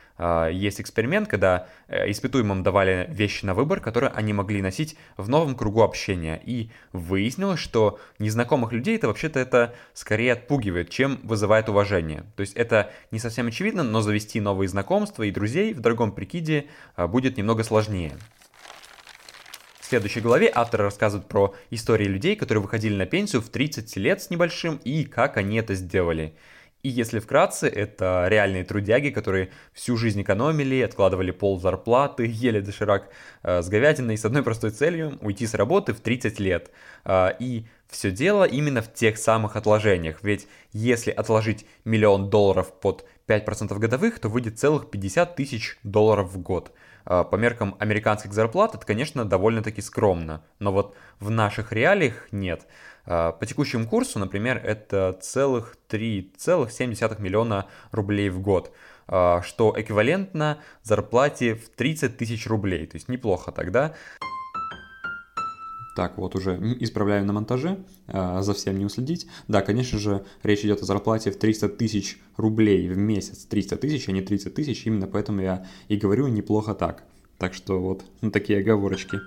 есть 0.53 0.81
эксперимент, 0.81 1.29
когда 1.29 1.67
э, 1.89 2.11
испытуемым 2.11 2.63
давали 2.63 3.07
вещи 3.11 3.45
на 3.45 3.55
выбор, 3.55 3.81
которые 3.81 4.11
они 4.11 4.33
могли 4.33 4.61
носить 4.61 4.97
в 5.17 5.29
новом 5.29 5.55
кругу 5.55 5.83
общения. 5.83 6.41
И 6.45 6.71
выяснилось, 6.93 7.61
что 7.61 7.99
незнакомых 8.19 8.73
людей 8.73 8.97
это 8.97 9.09
вообще-то 9.09 9.41
это 9.41 9.75
скорее 9.95 10.35
отпугивает, 10.35 10.91
чем 10.91 11.21
вызывает 11.23 11.69
уважение. 11.69 12.25
То 12.37 12.43
есть 12.43 12.55
это 12.55 12.91
не 13.11 13.19
совсем 13.19 13.47
очевидно, 13.47 13.83
но 13.83 14.03
завести 14.03 14.41
новые 14.41 14.69
знакомства 14.69 15.23
и 15.23 15.31
друзей 15.31 15.73
в 15.73 15.81
дорогом 15.81 16.13
прикиде 16.13 16.67
а, 16.97 17.07
будет 17.07 17.37
немного 17.39 17.65
сложнее. 17.65 18.13
В 19.81 19.87
следующей 19.87 20.21
главе 20.21 20.53
автор 20.55 20.83
рассказывает 20.83 21.27
про 21.27 21.55
истории 21.71 22.05
людей, 22.05 22.37
которые 22.37 22.63
выходили 22.63 22.95
на 22.95 23.07
пенсию 23.07 23.43
в 23.43 23.49
30 23.49 23.97
лет 23.97 24.23
с 24.23 24.31
небольшим 24.31 24.81
и 24.85 25.05
как 25.05 25.37
они 25.37 25.57
это 25.57 25.75
сделали. 25.75 26.35
И 26.83 26.89
если 26.89 27.19
вкратце, 27.19 27.69
это 27.69 28.27
реальные 28.29 28.65
трудяги, 28.65 29.11
которые 29.11 29.51
всю 29.73 29.97
жизнь 29.97 30.23
экономили, 30.23 30.81
откладывали 30.81 31.31
пол 31.31 31.61
зарплаты, 31.61 32.27
ели 32.29 32.61
доширак 32.61 33.11
э, 33.43 33.63
с 33.63 33.69
говядиной 33.69 34.17
с 34.17 34.25
одной 34.25 34.43
простой 34.43 34.71
целью– 34.71 35.19
уйти 35.21 35.47
с 35.47 35.55
работы 35.55 35.93
в 35.93 36.01
30 36.01 36.41
лет. 36.41 36.71
Э, 37.05 37.33
и 37.39 37.67
все 37.91 38.11
дело 38.11 38.45
именно 38.45 38.83
в 38.83 38.93
тех 38.93 39.19
самых 39.19 39.57
отложениях, 39.57 40.19
ведь 40.23 40.47
если 40.73 41.11
отложить 41.11 41.67
миллион 41.85 42.31
долларов 42.31 42.73
под 42.73 43.05
5% 43.27 43.77
годовых, 43.79 44.19
то 44.19 44.29
выйдет 44.29 44.59
целых 44.59 44.91
50 44.91 45.37
тысяч 45.37 45.79
долларов 45.83 46.33
в 46.33 46.39
год. 46.39 46.73
Э, 47.07 47.25
по 47.31 47.37
меркам 47.37 47.77
американских 47.79 48.33
зарплат 48.33 48.75
это, 48.75 48.87
конечно, 48.87 49.25
довольно-таки 49.25 49.81
скромно, 49.83 50.45
но 50.59 50.73
вот 50.73 50.95
в 51.19 51.31
наших 51.31 51.73
реалиях 51.73 52.29
нет– 52.33 52.67
а, 53.07 53.33
по 53.33 53.47
текущему 53.47 53.87
курсу, 53.87 54.19
например, 54.19 54.61
это 54.65 55.19
целых 55.21 55.77
3,7 55.89 57.21
миллиона 57.21 57.67
рублей 57.91 58.29
в 58.29 58.41
год, 58.41 58.73
а, 59.09 59.43
что 59.43 59.75
эквивалентно 59.77 60.59
зарплате 60.83 61.55
в 61.55 61.69
30 61.71 62.17
тысяч 62.17 62.47
рублей. 62.47 62.87
То 62.87 62.97
есть 62.97 63.09
неплохо 63.09 63.53
тогда. 63.53 63.95
Так, 65.97 66.19
вот 66.19 66.37
уже 66.37 66.57
исправляю 66.81 67.25
на 67.25 67.33
монтаже, 67.33 67.79
а, 68.07 68.43
за 68.43 68.55
всем 68.55 68.79
не 68.79 68.85
уследить. 68.85 69.27
Да, 69.49 69.61
конечно 69.61 69.99
же, 69.99 70.25
речь 70.43 70.65
идет 70.65 70.83
о 70.83 70.85
зарплате 70.85 71.31
в 71.31 71.39
300 71.39 71.69
тысяч 71.71 72.21
рублей 72.37 72.89
в 72.89 72.97
месяц. 72.97 73.45
300 73.45 73.77
тысяч, 73.77 74.09
а 74.09 74.13
не 74.13 74.23
30 74.23 74.55
тысяч, 74.55 74.87
именно 74.87 75.07
поэтому 75.07 75.41
я 75.41 75.67
и 75.89 75.97
говорю 75.97 76.29
неплохо 76.29 76.75
так. 76.75 77.05
Так 77.39 77.55
что 77.55 77.81
вот, 77.81 78.05
ну, 78.21 78.31
такие 78.31 78.61
оговорочки. 78.61 79.19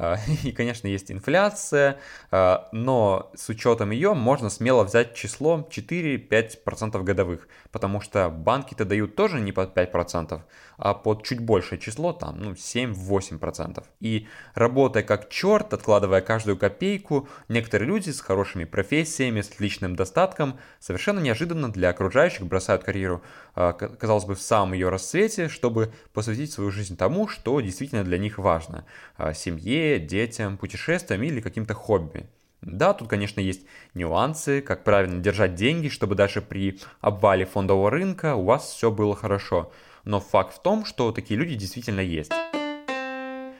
А, 0.00 0.16
и, 0.44 0.52
конечно, 0.52 0.88
есть 0.88 1.12
инфляция, 1.12 1.98
а, 2.30 2.68
но 2.72 3.30
с 3.34 3.50
учетом 3.50 3.90
ее 3.90 4.14
можно 4.14 4.48
смело 4.48 4.82
взять 4.84 5.14
число 5.14 5.68
4-5% 5.70 7.02
годовых, 7.02 7.48
потому 7.70 8.00
что 8.00 8.30
банки-то 8.30 8.86
дают 8.86 9.14
тоже 9.14 9.40
не 9.40 9.52
под 9.52 9.76
5%, 9.76 10.40
а 10.78 10.94
под 10.94 11.24
чуть 11.24 11.40
большее 11.40 11.78
число, 11.78 12.14
там, 12.14 12.40
ну, 12.40 12.52
7-8%. 12.52 13.84
И 14.00 14.26
работая 14.54 15.02
как 15.02 15.28
черт, 15.28 15.74
откладывая 15.74 16.22
каждую 16.22 16.56
копейку, 16.56 17.28
некоторые 17.48 17.88
люди 17.88 18.08
с 18.08 18.22
хорошими 18.22 18.64
профессиями, 18.64 19.42
с 19.42 19.60
личным 19.60 19.96
достатком, 19.96 20.58
совершенно 20.78 21.20
неожиданно 21.20 21.70
для 21.70 21.90
окружающих 21.90 22.46
бросают 22.46 22.84
карьеру, 22.84 23.22
а, 23.54 23.74
казалось 23.74 24.24
бы, 24.24 24.34
в 24.34 24.40
самом 24.40 24.72
ее 24.72 24.88
расцвете, 24.88 25.48
чтобы 25.48 25.92
посвятить 26.14 26.52
свою 26.52 26.70
жизнь 26.70 26.96
тому, 26.96 27.28
что 27.28 27.60
действительно 27.60 28.02
для 28.02 28.16
них 28.16 28.38
важно– 28.38 28.86
семье, 29.34 29.89
детям, 29.98 30.56
путешествиям 30.56 31.22
или 31.22 31.40
каким-то 31.40 31.74
хобби. 31.74 32.26
Да, 32.62 32.92
тут, 32.92 33.08
конечно, 33.08 33.40
есть 33.40 33.66
нюансы, 33.94 34.60
как 34.60 34.84
правильно 34.84 35.20
держать 35.20 35.54
деньги, 35.54 35.88
чтобы 35.88 36.14
даже 36.14 36.42
при 36.42 36.78
обвале 37.00 37.46
фондового 37.46 37.90
рынка 37.90 38.34
у 38.34 38.44
вас 38.44 38.70
все 38.70 38.90
было 38.90 39.16
хорошо– 39.16 39.72
но 40.04 40.20
факт 40.20 40.54
в 40.54 40.62
том, 40.62 40.84
что 40.84 41.12
такие 41.12 41.38
люди 41.38 41.54
действительно 41.54 42.00
есть. 42.00 42.32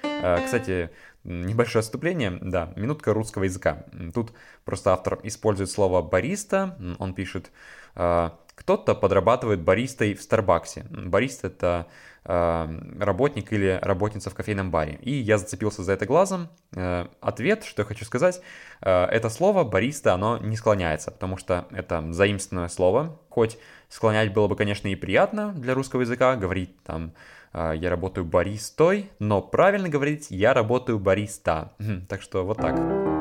Э, 0.02 0.38
кстати, 0.44 0.90
небольшое 1.24 1.80
отступление, 1.80 2.38
да, 2.40 2.72
минутка 2.76 3.12
русского 3.12 3.44
языка. 3.44 3.84
Тут 4.14 4.32
просто 4.64 4.92
автор 4.92 5.20
использует 5.22 5.70
слово 5.70 6.02
«бариста», 6.02 6.76
он 6.98 7.14
пишет 7.14 7.50
э, 7.94 8.30
«кто-то 8.60 8.94
подрабатывает 8.94 9.60
баристой 9.60 10.14
в 10.14 10.22
Старбаксе». 10.22 10.86
Бариста– 10.90 11.46
это 11.48 11.86
э, 12.24 12.80
работник 13.00 13.52
или 13.52 13.78
работница 13.82 14.30
в 14.30 14.34
кофейном 14.34 14.70
баре. 14.70 14.98
И 15.02 15.12
я 15.12 15.38
зацепился 15.38 15.82
за 15.82 15.92
это 15.92 16.06
глазом. 16.06 16.48
Ответ, 17.20 17.64
что 17.64 17.82
я 17.82 17.86
хочу 17.86 18.04
сказать, 18.04 18.40
это 18.80 19.28
слово 19.28 19.64
«бариста», 19.64 20.14
оно 20.14 20.38
не 20.38 20.56
склоняется, 20.56 21.10
потому 21.10 21.36
что 21.36 21.66
это 21.72 22.12
заимственное 22.12 22.68
слово, 22.68 23.18
хоть 23.28 23.58
Склонять 23.90 24.32
было 24.32 24.46
бы, 24.46 24.54
конечно, 24.54 24.86
и 24.86 24.94
приятно 24.94 25.52
для 25.52 25.74
русского 25.74 26.02
языка, 26.02 26.36
говорить 26.36 26.80
там 26.84 27.12
«А, 27.52 27.72
«я 27.72 27.90
работаю 27.90 28.24
баристой», 28.24 29.10
но 29.18 29.42
правильно 29.42 29.88
говорить 29.88 30.28
«я 30.30 30.54
работаю 30.54 31.00
бариста». 31.00 31.72
Так 32.08 32.22
что 32.22 32.46
вот 32.46 32.58
так. 32.58 33.19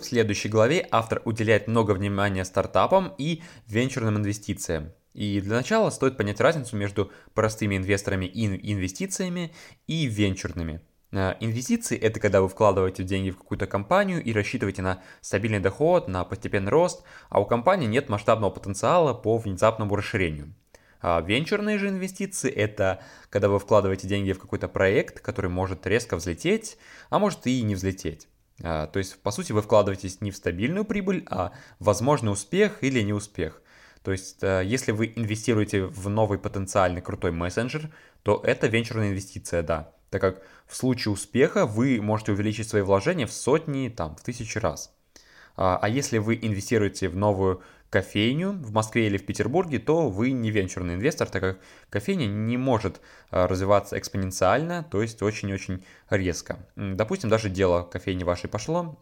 В 0.00 0.04
следующей 0.04 0.48
главе 0.48 0.88
автор 0.90 1.20
уделяет 1.26 1.68
много 1.68 1.92
внимания 1.92 2.46
стартапам 2.46 3.12
и 3.18 3.42
венчурным 3.66 4.16
инвестициям. 4.16 4.92
И 5.12 5.42
для 5.42 5.56
начала 5.56 5.90
стоит 5.90 6.16
понять 6.16 6.40
разницу 6.40 6.74
между 6.74 7.12
простыми 7.34 7.76
инвесторами 7.76 8.24
и 8.24 8.72
инвестициями 8.72 9.52
и 9.86 10.06
венчурными. 10.06 10.80
Э, 11.12 11.34
инвестиции– 11.40 11.98
это 12.00 12.18
когда 12.18 12.40
вы 12.40 12.48
вкладываете 12.48 13.02
деньги 13.02 13.30
в 13.30 13.36
какую-то 13.36 13.66
компанию 13.66 14.24
и 14.24 14.32
рассчитываете 14.32 14.80
на 14.80 15.02
стабильный 15.20 15.60
доход, 15.60 16.08
на 16.08 16.24
постепенный 16.24 16.70
рост, 16.70 17.02
а 17.28 17.38
у 17.38 17.44
компании 17.44 17.86
нет 17.86 18.08
масштабного 18.08 18.50
потенциала 18.50 19.12
по 19.12 19.36
внезапному 19.36 19.94
расширению. 19.96 20.54
А 21.02 21.20
венчурные 21.20 21.76
же 21.76 21.90
инвестиции– 21.90 22.50
это 22.50 23.02
когда 23.28 23.50
вы 23.50 23.58
вкладываете 23.58 24.08
деньги 24.08 24.32
в 24.32 24.38
какой-то 24.38 24.66
проект, 24.66 25.20
который 25.20 25.50
может 25.50 25.86
резко 25.86 26.16
взлететь, 26.16 26.78
а 27.10 27.18
может 27.18 27.46
и 27.46 27.60
не 27.60 27.74
взлететь. 27.74 28.29
А, 28.62 28.86
то 28.86 28.98
есть, 28.98 29.20
по 29.22 29.30
сути, 29.30 29.52
вы 29.52 29.62
вкладываетесь 29.62 30.20
не 30.20 30.30
в 30.30 30.36
стабильную 30.36 30.84
прибыль, 30.84 31.24
а 31.30 31.52
возможный 31.78 32.32
успех 32.32 32.82
или 32.82 33.00
неуспех. 33.02 33.62
То 34.02 34.12
есть, 34.12 34.42
э, 34.42 34.62
если 34.64 34.92
вы 34.92 35.12
инвестируете 35.14 35.84
в 35.84 36.08
новый 36.08 36.38
потенциальный 36.38 37.02
крутой 37.02 37.32
мессенджер, 37.32 37.90
то 38.22 38.40
это 38.44 38.66
венчурная 38.66 39.10
инвестиция, 39.10 39.62
да 39.62 39.92
так 40.10 40.20
как 40.20 40.42
в 40.66 40.76
случае 40.76 41.12
успеха 41.12 41.66
вы 41.66 42.00
можете 42.02 42.32
увеличить 42.32 42.68
свои 42.68 42.82
вложения 42.82 43.26
в 43.26 43.32
сотни, 43.32 43.88
там, 43.88 44.16
в 44.16 44.22
тысячи 44.22 44.58
раз. 44.58 44.92
А, 45.56 45.78
а 45.80 45.88
если 45.88 46.18
вы 46.18 46.38
инвестируете 46.40 47.08
в 47.08 47.16
новую 47.16 47.62
кофейню 47.90 48.52
в 48.52 48.72
Москве 48.72 49.08
или 49.08 49.18
в 49.18 49.26
Петербурге, 49.26 49.80
то 49.80 50.08
вы 50.08 50.30
не 50.30 50.50
венчурный 50.50 50.94
инвестор, 50.94 51.28
так 51.28 51.42
как 51.42 51.58
кофейня 51.90 52.26
не 52.26 52.56
может 52.56 53.00
а, 53.30 53.48
развиваться 53.48 53.98
экспоненциально, 53.98 54.86
то 54.90 55.02
есть 55.02 55.20
очень-очень 55.22 55.84
резко. 56.08 56.60
Допустим, 56.76 57.28
даже 57.28 57.50
дело 57.50 57.82
кофейни 57.82 58.22
вашей 58.22 58.48
пошло, 58.48 58.98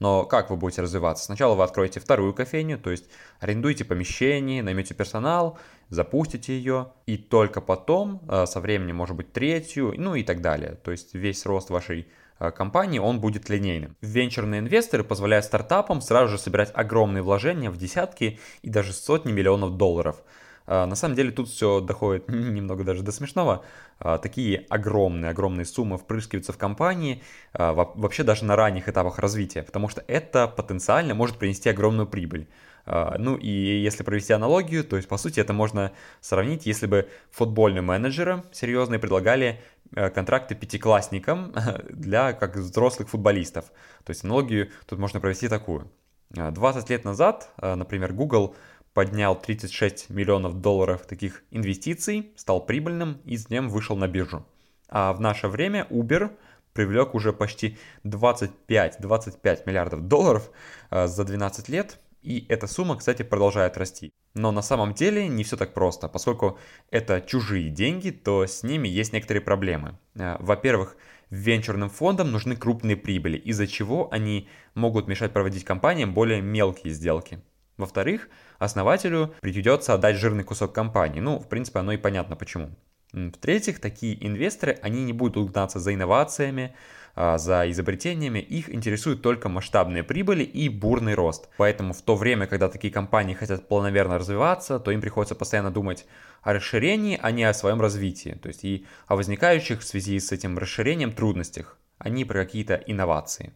но 0.00 0.24
как 0.24 0.50
вы 0.50 0.56
будете 0.56 0.82
развиваться? 0.82 1.24
Сначала 1.24 1.54
вы 1.54 1.62
откроете 1.62 2.00
вторую 2.00 2.34
кофейню, 2.34 2.78
то 2.78 2.90
есть 2.90 3.08
арендуете 3.38 3.84
помещение, 3.84 4.62
наймете 4.62 4.94
персонал, 4.94 5.58
запустите 5.88 6.56
ее, 6.56 6.92
и 7.06 7.16
только 7.16 7.60
потом 7.60 8.20
а, 8.28 8.46
со 8.46 8.60
временем, 8.60 8.96
может 8.96 9.16
быть, 9.16 9.32
третью, 9.32 9.94
ну 9.96 10.16
и 10.16 10.24
так 10.24 10.40
далее. 10.40 10.78
То 10.82 10.90
есть 10.90 11.14
весь 11.14 11.46
рост 11.46 11.70
вашей 11.70 12.08
компании, 12.50 12.98
он 12.98 13.20
будет 13.20 13.48
линейным. 13.48 13.96
Венчурные 14.00 14.60
инвесторы 14.60 15.04
позволяют 15.04 15.44
стартапам 15.44 16.00
сразу 16.00 16.32
же 16.32 16.38
собирать 16.38 16.70
огромные 16.74 17.22
вложения 17.22 17.70
в 17.70 17.76
десятки 17.76 18.38
и 18.62 18.70
даже 18.70 18.92
сотни 18.92 19.32
миллионов 19.32 19.76
долларов. 19.76 20.22
А, 20.66 20.86
на 20.86 20.94
самом 20.94 21.14
деле 21.14 21.30
тут 21.30 21.48
все 21.48 21.80
доходит 21.80 22.28
немного 22.28 22.84
даже 22.84 23.02
до 23.02 23.12
смешного. 23.12 23.64
А, 23.98 24.18
такие 24.18 24.66
огромные, 24.68 25.30
огромные 25.30 25.64
суммы 25.64 25.98
впрыскиваются 25.98 26.52
в 26.52 26.58
компании 26.58 27.22
вообще 27.52 28.22
даже 28.22 28.44
на 28.44 28.56
ранних 28.56 28.88
этапах 28.88 29.18
развития, 29.18 29.62
потому 29.62 29.88
что 29.88 30.02
это 30.06 30.48
потенциально 30.48 31.14
может 31.14 31.38
принести 31.38 31.68
огромную 31.68 32.06
прибыль. 32.06 32.48
Ну 32.86 33.36
и 33.36 33.48
если 33.48 34.02
провести 34.02 34.34
аналогию, 34.34 34.84
то 34.84 34.96
есть 34.96 35.08
по 35.08 35.16
сути 35.16 35.40
это 35.40 35.54
можно 35.54 35.92
сравнить, 36.20 36.66
если 36.66 36.86
бы 36.86 37.08
футбольным 37.30 37.86
менеджерам 37.86 38.44
серьезные 38.52 38.98
предлагали 38.98 39.46
э, 39.46 39.73
контракты 39.92 40.54
пятиклассникам 40.54 41.54
для 41.90 42.32
как 42.32 42.56
взрослых 42.56 43.08
футболистов. 43.08 43.66
То 44.04 44.10
есть 44.10 44.24
аналогию 44.24 44.70
тут 44.86 44.98
можно 44.98 45.20
провести 45.20 45.48
такую. 45.48 45.90
20 46.30 46.90
лет 46.90 47.04
назад, 47.04 47.50
например, 47.60 48.12
Google 48.12 48.56
поднял 48.94 49.40
36 49.40 50.10
миллионов 50.10 50.60
долларов 50.60 51.06
таких 51.06 51.42
инвестиций, 51.50 52.32
стал 52.36 52.64
прибыльным 52.64 53.20
и 53.24 53.36
с 53.36 53.50
ним 53.50 53.68
вышел 53.68 53.96
на 53.96 54.08
биржу. 54.08 54.46
А 54.88 55.12
в 55.12 55.20
наше 55.20 55.48
время 55.48 55.86
Uber 55.90 56.30
привлек 56.72 57.14
уже 57.14 57.32
почти 57.32 57.76
25-25 58.04 59.62
миллиардов 59.66 60.06
долларов 60.06 60.50
э, 60.90 61.06
за 61.06 61.24
12 61.24 61.68
лет, 61.68 61.98
и 62.24 62.46
эта 62.48 62.66
сумма, 62.66 62.96
кстати, 62.96 63.22
продолжает 63.22 63.76
расти. 63.76 64.12
Но 64.34 64.50
на 64.50 64.62
самом 64.62 64.94
деле 64.94 65.28
не 65.28 65.44
все 65.44 65.56
так 65.56 65.74
просто, 65.74 66.08
поскольку 66.08 66.58
это 66.90 67.20
чужие 67.20 67.68
деньги, 67.68 68.10
то 68.10 68.46
с 68.46 68.62
ними 68.62 68.88
есть 68.88 69.12
некоторые 69.12 69.42
проблемы. 69.42 69.98
Э, 70.14 70.36
во-первых, 70.40 70.96
венчурным 71.30 71.90
фондам 71.90 72.32
нужны 72.32 72.56
крупные 72.56 72.96
прибыли, 72.96 73.36
из-за 73.36 73.66
чего 73.66 74.08
они 74.12 74.48
могут 74.74 75.06
мешать 75.06 75.32
проводить 75.32 75.64
компаниям 75.64 76.14
более 76.14 76.40
мелкие 76.40 76.92
сделки. 76.92 77.40
Во-вторых, 77.76 78.28
основателю 78.58 79.34
придется 79.40 79.94
отдать 79.94 80.16
жирный 80.16 80.44
кусок 80.44 80.72
компании. 80.72 81.20
Ну, 81.20 81.38
в 81.38 81.48
принципе, 81.48 81.80
оно 81.80 81.92
и 81.92 81.96
понятно 81.96 82.36
почему. 82.36 82.70
В-третьих, 83.12 83.80
такие 83.80 84.26
инвесторы, 84.26 84.78
они 84.82 85.04
не 85.04 85.12
будут 85.12 85.52
гнаться 85.52 85.78
за 85.78 85.94
инновациями, 85.94 86.74
за 87.16 87.70
изобретениями, 87.70 88.38
их 88.38 88.68
интересуют 88.74 89.22
только 89.22 89.48
масштабные 89.48 90.02
прибыли 90.02 90.42
и 90.42 90.68
бурный 90.68 91.14
рост. 91.14 91.48
Поэтому 91.56 91.92
в 91.92 92.02
то 92.02 92.16
время, 92.16 92.46
когда 92.46 92.68
такие 92.68 92.92
компании 92.92 93.34
хотят 93.34 93.68
планомерно 93.68 94.18
развиваться, 94.18 94.78
то 94.78 94.90
им 94.90 95.00
приходится 95.00 95.34
постоянно 95.34 95.70
думать 95.70 96.06
о 96.42 96.52
расширении, 96.52 97.18
а 97.20 97.30
не 97.30 97.44
о 97.44 97.54
своем 97.54 97.80
развитии, 97.80 98.38
то 98.42 98.48
есть 98.48 98.64
и 98.64 98.86
о 99.06 99.16
возникающих 99.16 99.80
в 99.80 99.84
связи 99.84 100.18
с 100.18 100.32
этим 100.32 100.58
расширением 100.58 101.12
трудностях, 101.12 101.78
а 101.98 102.08
не 102.08 102.24
про 102.24 102.44
какие-то 102.44 102.74
инновации. 102.74 103.52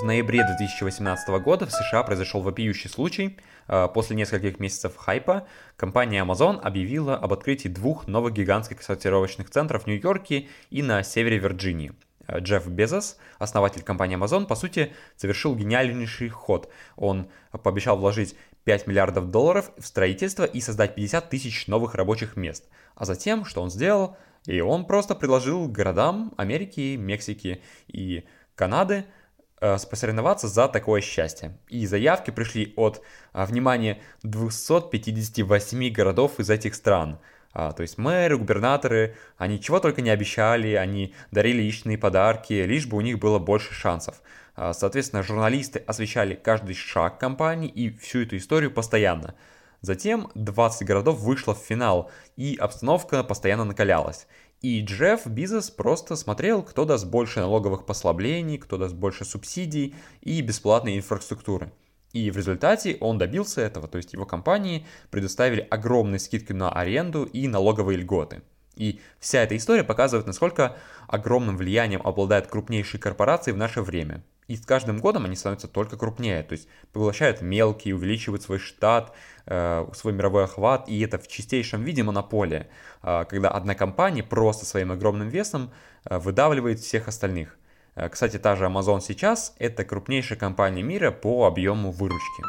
В 0.00 0.02
ноябре 0.02 0.46
2018 0.46 1.28
года 1.42 1.66
в 1.66 1.70
США 1.70 2.02
произошел 2.02 2.40
вопиющий 2.40 2.88
случай. 2.88 3.36
А, 3.68 3.86
после 3.86 4.16
нескольких 4.16 4.58
месяцев 4.58 4.96
хайпа 4.96 5.46
компания 5.76 6.24
Amazon 6.24 6.58
объявила 6.58 7.16
об 7.16 7.34
открытии 7.34 7.68
двух 7.68 8.06
новых 8.06 8.32
гигантских 8.32 8.82
сортировочных 8.82 9.50
центров 9.50 9.82
в 9.82 9.86
Нью-Йорке 9.86 10.48
и 10.70 10.82
на 10.82 11.02
севере 11.02 11.36
Вирджинии. 11.36 11.92
А, 12.26 12.38
Джефф 12.38 12.66
Безос, 12.68 13.18
основатель 13.38 13.82
компании 13.82 14.16
Amazon, 14.16 14.46
по 14.46 14.54
сути, 14.54 14.94
совершил 15.16 15.54
гениальнейший 15.54 16.30
ход. 16.30 16.72
Он 16.96 17.28
пообещал 17.62 17.98
вложить 17.98 18.36
5 18.64 18.86
миллиардов 18.86 19.30
долларов 19.30 19.70
в 19.76 19.84
строительство 19.84 20.44
и 20.44 20.62
создать 20.62 20.94
50 20.94 21.28
тысяч 21.28 21.66
новых 21.66 21.94
рабочих 21.94 22.36
мест. 22.36 22.70
А 22.94 23.04
затем, 23.04 23.44
что 23.44 23.60
он 23.60 23.70
сделал? 23.70 24.16
И 24.46 24.62
он 24.62 24.86
просто 24.86 25.14
предложил 25.14 25.68
городам 25.68 26.32
Америки, 26.38 26.96
Мексики 26.96 27.60
и 27.86 28.24
Канады– 28.54 29.04
посоревноваться 29.60 30.48
за 30.48 30.68
такое 30.68 31.00
счастье. 31.00 31.56
И 31.68 31.86
заявки 31.86 32.30
пришли 32.30 32.72
от, 32.76 33.02
а, 33.32 33.46
внимания 33.46 34.00
258 34.22 35.90
городов 35.90 36.40
из 36.40 36.50
этих 36.50 36.74
стран. 36.74 37.18
А, 37.52 37.72
то 37.72 37.82
есть 37.82 37.98
мэры, 37.98 38.38
губернаторы, 38.38 39.16
они 39.36 39.60
чего 39.60 39.80
только 39.80 40.02
не 40.02 40.10
обещали, 40.10 40.74
они 40.74 41.14
дарили 41.30 41.62
личные 41.62 41.98
подарки, 41.98 42.52
лишь 42.52 42.86
бы 42.86 42.96
у 42.96 43.00
них 43.00 43.18
было 43.18 43.38
больше 43.38 43.74
шансов. 43.74 44.22
А, 44.54 44.72
соответственно, 44.72 45.22
журналисты 45.22 45.80
освещали 45.80 46.34
каждый 46.34 46.74
шаг 46.74 47.18
компании 47.18 47.68
и 47.68 47.90
всю 47.96 48.20
эту 48.22 48.36
историю 48.36 48.70
постоянно. 48.70 49.34
Затем 49.80 50.30
20 50.34 50.86
городов 50.86 51.18
вышло 51.20 51.54
в 51.54 51.58
финал, 51.58 52.10
и 52.36 52.56
обстановка 52.56 53.24
постоянно 53.24 53.64
накалялась. 53.64 54.26
И 54.60 54.82
Джефф 54.82 55.26
Бизнес 55.26 55.70
просто 55.70 56.16
смотрел, 56.16 56.62
кто 56.62 56.84
даст 56.84 57.06
больше 57.06 57.40
налоговых 57.40 57.86
послаблений, 57.86 58.58
кто 58.58 58.76
даст 58.76 58.94
больше 58.94 59.24
субсидий 59.24 59.94
и 60.20 60.42
бесплатной 60.42 60.98
инфраструктуры. 60.98 61.72
И 62.12 62.30
в 62.30 62.36
результате 62.36 62.98
он 63.00 63.16
добился 63.16 63.62
этого, 63.62 63.88
то 63.88 63.96
есть 63.96 64.12
его 64.12 64.26
компании 64.26 64.86
предоставили 65.10 65.66
огромные 65.70 66.18
скидки 66.18 66.52
на 66.52 66.70
аренду 66.70 67.24
и 67.24 67.48
налоговые 67.48 67.98
льготы. 67.98 68.42
И 68.76 69.00
вся 69.18 69.42
эта 69.42 69.56
история 69.56 69.84
показывает, 69.84 70.26
насколько 70.26 70.76
огромным 71.08 71.56
влиянием 71.56 72.02
обладают 72.04 72.46
крупнейшие 72.46 73.00
корпорации 73.00 73.52
в 73.52 73.56
наше 73.56 73.80
время. 73.80 74.22
И 74.50 74.56
с 74.56 74.66
каждым 74.66 74.98
годом 74.98 75.26
они 75.26 75.36
становятся 75.36 75.68
только 75.68 75.96
крупнее, 75.96 76.42
то 76.42 76.54
есть 76.54 76.66
поглощают 76.92 77.40
мелкие, 77.40 77.94
увеличивают 77.94 78.42
свой 78.42 78.58
штат, 78.58 79.14
э, 79.46 79.86
свой 79.94 80.12
мировой 80.12 80.42
охват, 80.42 80.88
и 80.88 81.00
это 81.02 81.20
в 81.20 81.28
чистейшем 81.28 81.84
виде 81.84 82.02
монополия, 82.02 82.68
э, 83.04 83.24
когда 83.28 83.50
одна 83.50 83.76
компания 83.76 84.24
просто 84.24 84.66
своим 84.66 84.90
огромным 84.90 85.28
весом 85.28 85.70
э, 86.04 86.18
выдавливает 86.18 86.80
всех 86.80 87.06
остальных. 87.06 87.56
Кстати, 88.10 88.40
та 88.40 88.56
же 88.56 88.64
Amazon 88.64 89.00
сейчас 89.00 89.54
это 89.60 89.84
крупнейшая 89.84 90.36
компания 90.36 90.82
мира 90.82 91.12
по 91.12 91.46
объему 91.46 91.92
выручки. 91.92 92.42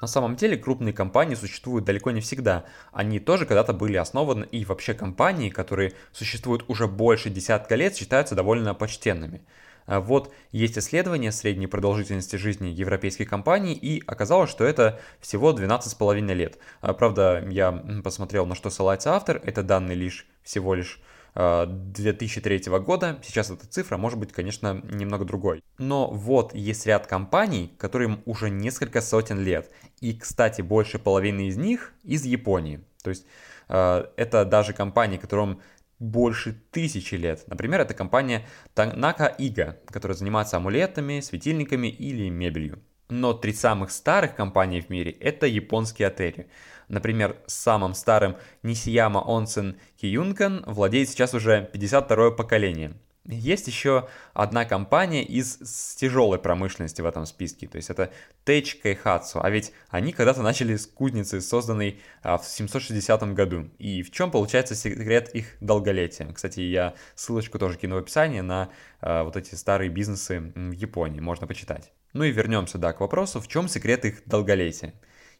На 0.00 0.06
самом 0.06 0.36
деле 0.36 0.56
крупные 0.56 0.94
компании 0.94 1.34
существуют 1.34 1.84
далеко 1.84 2.10
не 2.10 2.20
всегда. 2.22 2.64
Они 2.92 3.20
тоже 3.20 3.44
когда-то 3.44 3.74
были 3.74 3.96
основаны, 3.98 4.46
и 4.50 4.64
вообще 4.64 4.94
компании, 4.94 5.50
которые 5.50 5.92
существуют 6.12 6.64
уже 6.68 6.86
больше 6.86 7.28
десятка 7.28 7.74
лет, 7.74 7.96
считаются 7.96 8.34
довольно 8.34 8.74
почтенными. 8.74 9.42
А 9.86 10.00
вот 10.00 10.32
есть 10.52 10.78
исследование 10.78 11.32
средней 11.32 11.66
продолжительности 11.66 12.36
жизни 12.36 12.68
европейских 12.68 13.28
компаний, 13.28 13.74
и 13.74 14.02
оказалось, 14.06 14.50
что 14.50 14.64
это 14.64 15.00
всего 15.20 15.52
12,5 15.52 16.34
лет. 16.34 16.58
А, 16.80 16.92
правда, 16.94 17.44
я 17.50 17.72
посмотрел, 18.02 18.46
на 18.46 18.54
что 18.54 18.70
ссылается 18.70 19.14
автор, 19.14 19.40
это 19.44 19.62
данные 19.62 19.96
лишь 19.96 20.26
всего 20.42 20.74
лишь 20.74 21.00
2003 21.34 22.62
а, 22.66 22.78
года. 22.78 23.18
Сейчас 23.24 23.50
эта 23.50 23.66
цифра 23.66 23.96
может 23.96 24.18
быть, 24.18 24.32
конечно, 24.32 24.80
немного 24.84 25.24
другой. 25.24 25.62
Но 25.78 26.08
вот 26.10 26.54
есть 26.54 26.86
ряд 26.86 27.06
компаний, 27.06 27.72
которым 27.76 28.22
уже 28.24 28.50
несколько 28.50 29.00
сотен 29.00 29.40
лет. 29.40 29.70
И, 30.00 30.14
кстати, 30.14 30.62
больше 30.62 30.98
половины 30.98 31.48
из 31.48 31.56
них 31.56 31.92
из 32.04 32.24
Японии. 32.24 32.80
То 33.02 33.10
есть 33.10 33.26
это 33.66 34.44
даже 34.44 34.74
компании, 34.74 35.16
которым 35.16 35.62
больше 36.10 36.52
тысячи 36.70 37.14
лет. 37.14 37.44
Например, 37.46 37.80
это 37.80 37.94
компания 37.94 38.46
Tanaka 38.74 39.36
Iga, 39.38 39.76
которая 39.86 40.16
занимается 40.16 40.56
амулетами, 40.56 41.20
светильниками 41.20 41.88
или 41.88 42.28
мебелью. 42.28 42.82
Но 43.08 43.32
три 43.32 43.52
самых 43.52 43.90
старых 43.90 44.34
компании 44.34 44.80
в 44.80 44.88
мире– 44.88 45.12
это 45.20 45.46
японские 45.46 46.08
отели. 46.08 46.48
Например, 46.88 47.36
самым 47.46 47.94
старым 47.94 48.36
Nishiyama 48.62 49.24
Onsen 49.26 49.76
Kiyunkan 50.00 50.64
владеет 50.70 51.08
сейчас 51.08 51.34
уже 51.34 51.68
52 51.72 52.32
поколение– 52.32 52.94
есть 53.26 53.66
еще 53.66 54.08
одна 54.32 54.64
компания 54.64 55.24
из 55.24 55.58
с 55.62 55.94
тяжелой 55.96 56.38
промышленности 56.38 57.00
в 57.00 57.06
этом 57.06 57.24
списке, 57.26 57.66
то 57.66 57.76
есть 57.76 57.90
это 57.90 58.12
Tech 58.44 58.82
Kaihatsu, 58.82 59.40
а 59.42 59.50
ведь 59.50 59.72
они 59.88 60.12
когда-то 60.12 60.42
начали 60.42 60.76
с 60.76 60.86
кузницы, 60.86 61.40
созданной 61.40 62.00
а, 62.22 62.36
в 62.36 62.44
760 62.44 63.34
году. 63.34 63.70
И 63.78 64.02
в 64.02 64.10
чем 64.10 64.30
получается 64.30 64.74
секрет 64.74 65.30
их 65.34 65.56
долголетия? 65.60 66.30
Кстати, 66.32 66.60
я 66.60 66.94
ссылочку 67.14 67.58
тоже 67.58 67.78
кину 67.78 67.96
в 67.96 67.98
описании 67.98 68.40
на 68.40 68.70
а, 69.00 69.24
вот 69.24 69.36
эти 69.36 69.54
старые 69.54 69.88
бизнесы 69.88 70.52
в 70.54 70.72
Японии, 70.72 71.20
можно 71.20 71.46
почитать. 71.46 71.92
Ну 72.12 72.24
и 72.24 72.30
вернемся, 72.30 72.78
да, 72.78 72.92
к 72.92 73.00
вопросу, 73.00 73.40
в 73.40 73.48
чем 73.48 73.68
секрет 73.68 74.04
их 74.04 74.22
долголетия. 74.26 74.92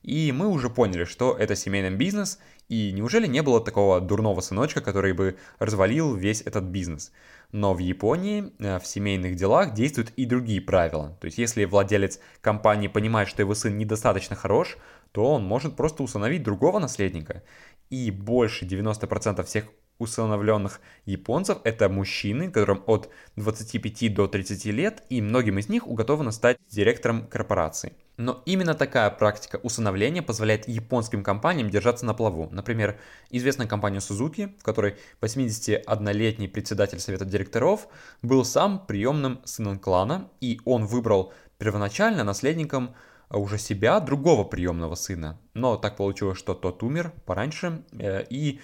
И 0.05 0.33
мы 0.33 0.49
уже 0.49 0.69
поняли, 0.69 1.05
что 1.05 1.35
это 1.35 1.57
семейный 1.57 1.97
бизнес, 1.97 2.39
и 2.69 2.93
неужели 2.93 3.27
не 3.27 3.43
было 3.43 3.61
такого 3.61 4.01
дурного 4.01 4.41
сыночка, 4.41 4.81
который 4.81 5.13
бы 5.13 5.37
развалил 5.59 6.15
весь 6.15 6.43
этот 6.43 6.65
бизнес? 6.65 7.13
Но 7.53 7.75
в 7.75 7.79
Японии 7.79 8.53
э, 8.59 8.79
в 8.79 8.87
семейных 8.87 9.37
делах 9.37 9.75
действуют 9.75 10.13
и 10.17 10.25
другие 10.25 10.61
правила. 10.61 11.17
То 11.21 11.27
есть 11.27 11.39
если 11.39 11.65
владелец 11.67 12.21
компании 12.41 12.89
понимает, 12.89 13.29
что 13.29 13.43
его 13.43 13.55
сын 13.55 13.77
недостаточно 13.77 14.35
хорош, 14.35 14.79
то 15.13 15.25
он 15.35 15.45
может 15.45 15.77
просто 15.77 16.03
установить 16.03 16.43
другого 16.43 16.79
наследника. 16.79 17.43
И 17.91 18.11
больше 18.11 18.65
90% 18.65 19.45
всех 19.45 19.67
усыновленных 19.99 20.81
японцев 21.05 21.59
это 21.65 21.89
мужчины, 21.89 22.51
которым 22.51 22.83
от 22.87 23.11
25 23.37 24.15
до 24.15 24.27
30 24.27 24.65
лет, 24.67 25.03
и 25.09 25.21
многим 25.21 25.59
из 25.59 25.69
них 25.69 25.87
уготовано 25.87 26.31
стать 26.31 26.59
директором 26.69 27.27
корпорации. 27.27 27.93
Но 28.17 28.43
именно 28.47 28.75
такая 28.75 29.11
практика 29.11 29.59
усыновления 29.63 30.23
позволяет 30.23 30.69
японским 30.69 31.25
компаниям 31.25 31.69
держаться 31.69 32.07
на 32.07 32.15
плаву. 32.15 32.49
Например, 32.53 32.97
известная 33.31 33.67
компания 33.67 33.99
Suzuki, 33.99 34.57
в 34.59 34.63
которой 34.63 34.97
81-летний 35.21 36.47
председатель 36.47 37.01
совета 37.01 37.25
директоров 37.25 37.89
был 38.23 38.45
сам 38.45 38.87
приемным 38.87 39.41
сыном 39.45 39.81
клана, 39.81 40.31
и 40.41 40.61
он 40.65 40.87
выбрал 40.87 41.33
первоначально 41.59 42.23
наследником 42.23 42.95
уже 43.31 43.59
себя 43.59 43.99
другого 43.99 44.45
приемного 44.45 44.95
сына. 44.95 45.41
Но 45.55 45.77
так 45.77 45.97
получилось, 45.97 46.39
что 46.39 46.55
тот 46.55 46.83
умер 46.83 47.13
пораньше, 47.27 47.83
э, 47.93 48.25
и 48.31 48.61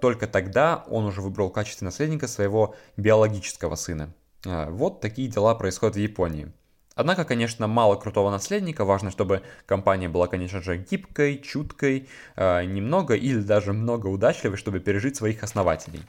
только 0.00 0.26
тогда 0.26 0.84
он 0.88 1.04
уже 1.04 1.20
выбрал 1.20 1.48
в 1.48 1.52
качестве 1.52 1.84
наследника 1.84 2.28
своего 2.28 2.74
биологического 2.96 3.74
сына. 3.74 4.12
Э, 4.44 4.70
вот 4.70 5.00
такие 5.00 5.28
дела 5.28 5.54
происходят 5.54 5.96
в 5.96 5.98
Японии. 5.98 6.52
Однако, 6.94 7.24
конечно, 7.24 7.66
мало 7.66 7.96
крутого 7.96 8.30
наследника, 8.30 8.84
важно, 8.84 9.10
чтобы 9.10 9.42
компания 9.64 10.08
была, 10.10 10.26
конечно 10.26 10.60
же, 10.60 10.76
гибкой, 10.76 11.38
чуткой, 11.38 12.06
немного 12.36 13.14
или 13.14 13.40
даже 13.40 13.72
много 13.72 14.08
удачливой, 14.08 14.58
чтобы 14.58 14.78
пережить 14.78 15.16
своих 15.16 15.42
основателей. 15.42 16.02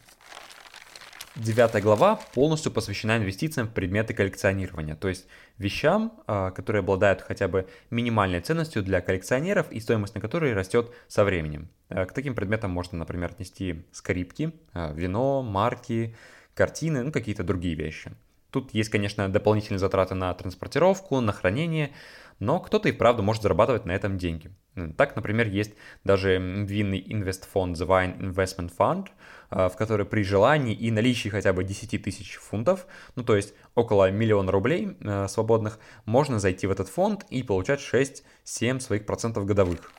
Девятая 1.35 1.81
глава 1.81 2.19
полностью 2.35 2.71
посвящена 2.71 3.17
инвестициям 3.17 3.67
в 3.67 3.73
предметы 3.73 4.13
коллекционирования, 4.13 4.95
то 4.95 5.07
есть 5.07 5.25
вещам, 5.57 6.13
а, 6.27 6.51
которые 6.51 6.81
обладают 6.81 7.21
хотя 7.21 7.47
бы 7.47 7.67
минимальной 7.89 8.39
ценностью 8.39 8.83
для 8.83 9.01
коллекционеров 9.01 9.71
и 9.71 9.79
стоимость 9.79 10.13
на 10.13 10.21
которые 10.21 10.53
растет 10.53 10.91
со 11.07 11.23
временем. 11.23 11.69
А, 11.89 12.05
к 12.05 12.13
таким 12.13 12.35
предметам 12.35 12.69
можно, 12.69 12.99
например, 12.99 13.31
отнести 13.31 13.83
скрипки, 13.91 14.53
а, 14.73 14.93
вино, 14.93 15.41
марки, 15.41 16.15
картины, 16.53 17.01
ну 17.01 17.11
какие-то 17.11 17.43
другие 17.43 17.73
вещи. 17.73 18.11
Тут 18.51 18.71
есть, 18.75 18.91
конечно, 18.91 19.27
дополнительные 19.27 19.79
затраты 19.79 20.13
на 20.13 20.31
транспортировку, 20.35 21.19
на 21.19 21.31
хранение, 21.31 21.93
но 22.37 22.59
кто-то 22.59 22.89
и 22.89 22.91
вправду 22.91 23.23
может 23.23 23.41
зарабатывать 23.41 23.85
на 23.85 23.91
этом 23.91 24.19
деньги. 24.19 24.51
Так, 24.97 25.15
например, 25.15 25.47
есть 25.47 25.73
даже 26.03 26.37
винный 26.37 27.03
инвестфонд 27.05 27.77
The 27.77 27.87
Wine 27.87 28.19
Investment 28.19 28.71
Fund, 28.75 29.09
а, 29.51 29.69
в 29.69 29.77
который 29.77 30.05
при 30.05 30.23
желании 30.23 30.73
и 30.73 30.89
наличии 30.89 31.29
хотя 31.29 31.53
бы 31.53 31.63
10 31.63 32.01
тысяч 32.01 32.37
фунтов, 32.37 32.87
ну 33.15 33.23
то 33.23 33.35
есть 33.35 33.53
около 33.75 34.09
миллиона 34.09 34.51
рублей 34.51 34.97
э, 34.99 35.27
свободных, 35.27 35.77
можно 36.05 36.39
зайти 36.39 36.65
в 36.65 36.71
этот 36.71 36.89
фонд 36.89 37.23
и 37.29 37.43
получать 37.43 37.79
6-7 37.79 38.79
своих 38.79 39.05
процентов 39.05 39.45
годовых. 39.45 39.91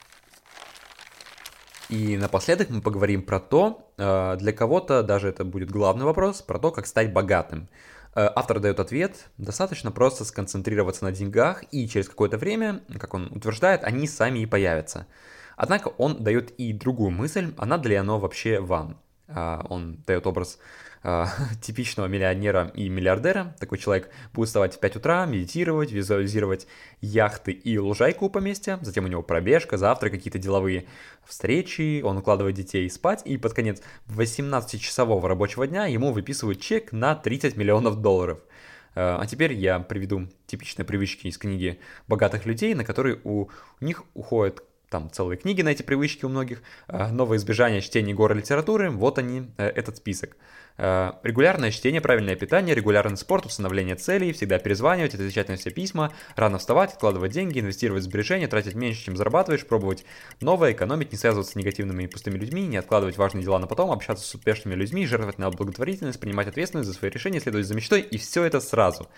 И 1.88 2.16
напоследок 2.16 2.70
мы 2.70 2.80
поговорим 2.80 3.22
про 3.22 3.38
то, 3.38 3.92
э, 3.96 4.36
для 4.40 4.52
кого-то 4.52 5.04
даже 5.04 5.28
это 5.28 5.44
будет 5.44 5.70
главный 5.70 6.04
вопрос, 6.04 6.42
про 6.42 6.58
то, 6.58 6.72
как 6.72 6.86
стать 6.86 7.12
богатым. 7.12 7.68
Э, 8.14 8.30
автор 8.34 8.60
дает 8.60 8.80
ответ, 8.80 9.28
достаточно 9.38 9.90
просто 9.90 10.24
сконцентрироваться 10.24 11.04
на 11.04 11.12
деньгах, 11.12 11.64
и 11.72 11.88
через 11.88 12.08
какое-то 12.08 12.38
время, 12.38 12.82
как 12.98 13.14
он 13.14 13.26
утверждает, 13.32 13.82
они 13.84 14.06
сами 14.06 14.40
и 14.40 14.46
появятся. 14.46 15.06
Однако 15.56 15.88
он 15.88 16.22
дает 16.22 16.50
и 16.52 16.72
другую 16.72 17.10
мысль, 17.10 17.54
она 17.58 17.78
для 17.78 18.00
оно 18.00 18.18
вообще 18.18 18.60
вам. 18.60 19.00
А, 19.28 19.64
он 19.68 19.98
дает 20.06 20.26
образ 20.26 20.58
а, 21.02 21.28
типичного 21.62 22.06
миллионера 22.06 22.70
и 22.74 22.88
миллиардера. 22.88 23.54
Такой 23.58 23.78
человек 23.78 24.10
будет 24.32 24.48
вставать 24.48 24.74
в 24.74 24.80
5 24.80 24.96
утра, 24.96 25.26
медитировать, 25.26 25.92
визуализировать 25.92 26.66
яхты 27.00 27.52
и 27.52 27.78
лужайку 27.78 28.26
у 28.26 28.30
поместья. 28.30 28.78
Затем 28.82 29.04
у 29.04 29.08
него 29.08 29.22
пробежка, 29.22 29.76
завтра 29.76 30.10
какие-то 30.10 30.38
деловые 30.38 30.86
встречи. 31.24 32.02
Он 32.02 32.18
укладывает 32.18 32.56
детей 32.56 32.88
спать. 32.90 33.22
И 33.24 33.36
под 33.36 33.54
конец 33.54 33.82
18-часового 34.08 35.28
рабочего 35.28 35.66
дня 35.66 35.86
ему 35.86 36.12
выписывают 36.12 36.60
чек 36.60 36.92
на 36.92 37.14
30 37.14 37.56
миллионов 37.56 38.00
долларов. 38.00 38.40
А, 38.94 39.18
а 39.20 39.26
теперь 39.26 39.52
я 39.52 39.80
приведу 39.80 40.28
типичные 40.46 40.86
привычки 40.86 41.26
из 41.26 41.38
книги 41.38 41.80
богатых 42.08 42.46
людей, 42.46 42.74
на 42.74 42.84
которые 42.84 43.20
у 43.24 43.48
них 43.80 44.04
уходит 44.14 44.62
там 44.94 45.10
целые 45.10 45.36
книги 45.36 45.60
на 45.60 45.70
эти 45.70 45.82
привычки 45.82 46.24
у 46.24 46.28
многих, 46.28 46.62
э, 46.86 47.10
новое 47.10 47.38
избежание 47.38 47.80
чтения 47.80 48.14
гора 48.14 48.36
литературы, 48.36 48.90
вот 48.90 49.18
они, 49.18 49.50
э, 49.56 49.66
этот 49.66 49.96
список. 49.96 50.36
Э, 50.76 51.12
регулярное 51.22 51.70
чтение, 51.70 52.00
правильное 52.00 52.34
питание, 52.34 52.74
регулярный 52.74 53.16
спорт, 53.16 53.46
установление 53.46 53.94
целей, 53.94 54.32
всегда 54.32 54.58
перезванивать, 54.58 55.14
отвечать 55.14 55.48
на 55.48 55.56
все 55.56 55.70
письма, 55.70 56.12
рано 56.34 56.58
вставать, 56.58 56.92
откладывать 56.92 57.30
деньги, 57.30 57.60
инвестировать 57.60 58.02
в 58.02 58.06
сбережения, 58.06 58.48
тратить 58.48 58.74
меньше, 58.74 59.04
чем 59.04 59.16
зарабатываешь, 59.16 59.64
пробовать 59.66 60.04
новое, 60.40 60.72
экономить, 60.72 61.12
не 61.12 61.18
связываться 61.18 61.52
с 61.52 61.56
негативными 61.56 62.02
и 62.02 62.06
пустыми 62.08 62.36
людьми, 62.38 62.66
не 62.66 62.76
откладывать 62.76 63.16
важные 63.16 63.44
дела 63.44 63.60
на 63.60 63.68
потом, 63.68 63.92
общаться 63.92 64.24
с 64.24 64.34
успешными 64.34 64.74
людьми, 64.74 65.06
жертвовать 65.06 65.38
на 65.38 65.48
благотворительность, 65.50 66.18
принимать 66.18 66.48
ответственность 66.48 66.88
за 66.88 66.94
свои 66.94 67.10
решения, 67.10 67.38
следовать 67.38 67.66
за 67.66 67.74
мечтой, 67.74 68.00
и 68.00 68.18
все 68.18 68.42
это 68.42 68.60
сразу. 68.60 69.08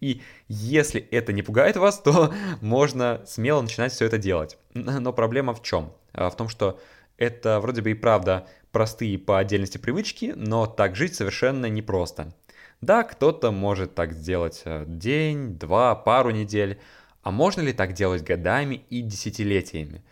И 0.00 0.20
если 0.48 1.00
это 1.00 1.32
не 1.32 1.42
пугает 1.42 1.76
вас, 1.76 2.00
то 2.02 2.34
можно 2.60 3.22
смело 3.26 3.62
начинать 3.62 3.92
все 3.92 4.06
это 4.06 4.18
делать. 4.18 4.58
Но 4.74 5.12
проблема 5.12 5.54
в 5.54 5.62
чем? 5.62 5.92
В 6.12 6.32
том, 6.36 6.48
что 6.48 6.80
это 7.16 7.60
вроде 7.60 7.82
бы 7.82 7.90
и 7.90 7.94
правда 7.94 8.46
простые 8.72 9.18
по 9.18 9.38
отдельности 9.38 9.78
привычки, 9.78 10.32
но 10.36 10.66
так 10.66 10.96
жить 10.96 11.14
совершенно 11.14 11.66
непросто. 11.66 12.34
Да, 12.80 13.02
кто-то 13.02 13.50
может 13.50 13.94
так 13.94 14.12
сделать 14.12 14.62
э, 14.64 14.84
день, 14.86 15.56
два, 15.58 15.94
пару 15.94 16.30
недель, 16.30 16.78
а 17.22 17.30
можно 17.30 17.60
ли 17.62 17.72
так 17.72 17.92
делать 17.92 18.22
годами 18.22 18.84
и 18.90 19.00
десятилетиями? 19.00 20.02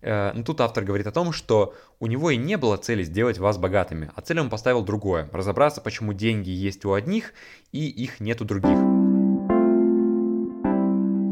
Э, 0.00 0.30
Но 0.32 0.38
ну, 0.38 0.44
тут 0.44 0.60
автор 0.60 0.84
говорит 0.84 1.06
о 1.06 1.12
том, 1.12 1.32
что 1.32 1.74
у 2.00 2.06
него 2.06 2.30
и 2.30 2.36
не 2.36 2.56
было 2.56 2.76
цели 2.76 3.02
сделать 3.02 3.38
вас 3.38 3.58
богатыми, 3.58 4.10
а 4.14 4.20
цель 4.22 4.40
он 4.40 4.50
поставил 4.50 4.82
другое– 4.82 5.28
разобраться, 5.32 5.80
почему 5.80 6.12
деньги 6.12 6.50
есть 6.50 6.84
у 6.84 6.92
одних 6.92 7.34
и 7.72 7.86
их 7.86 8.20
нет 8.20 8.40
у 8.40 8.44
других. 8.44 8.78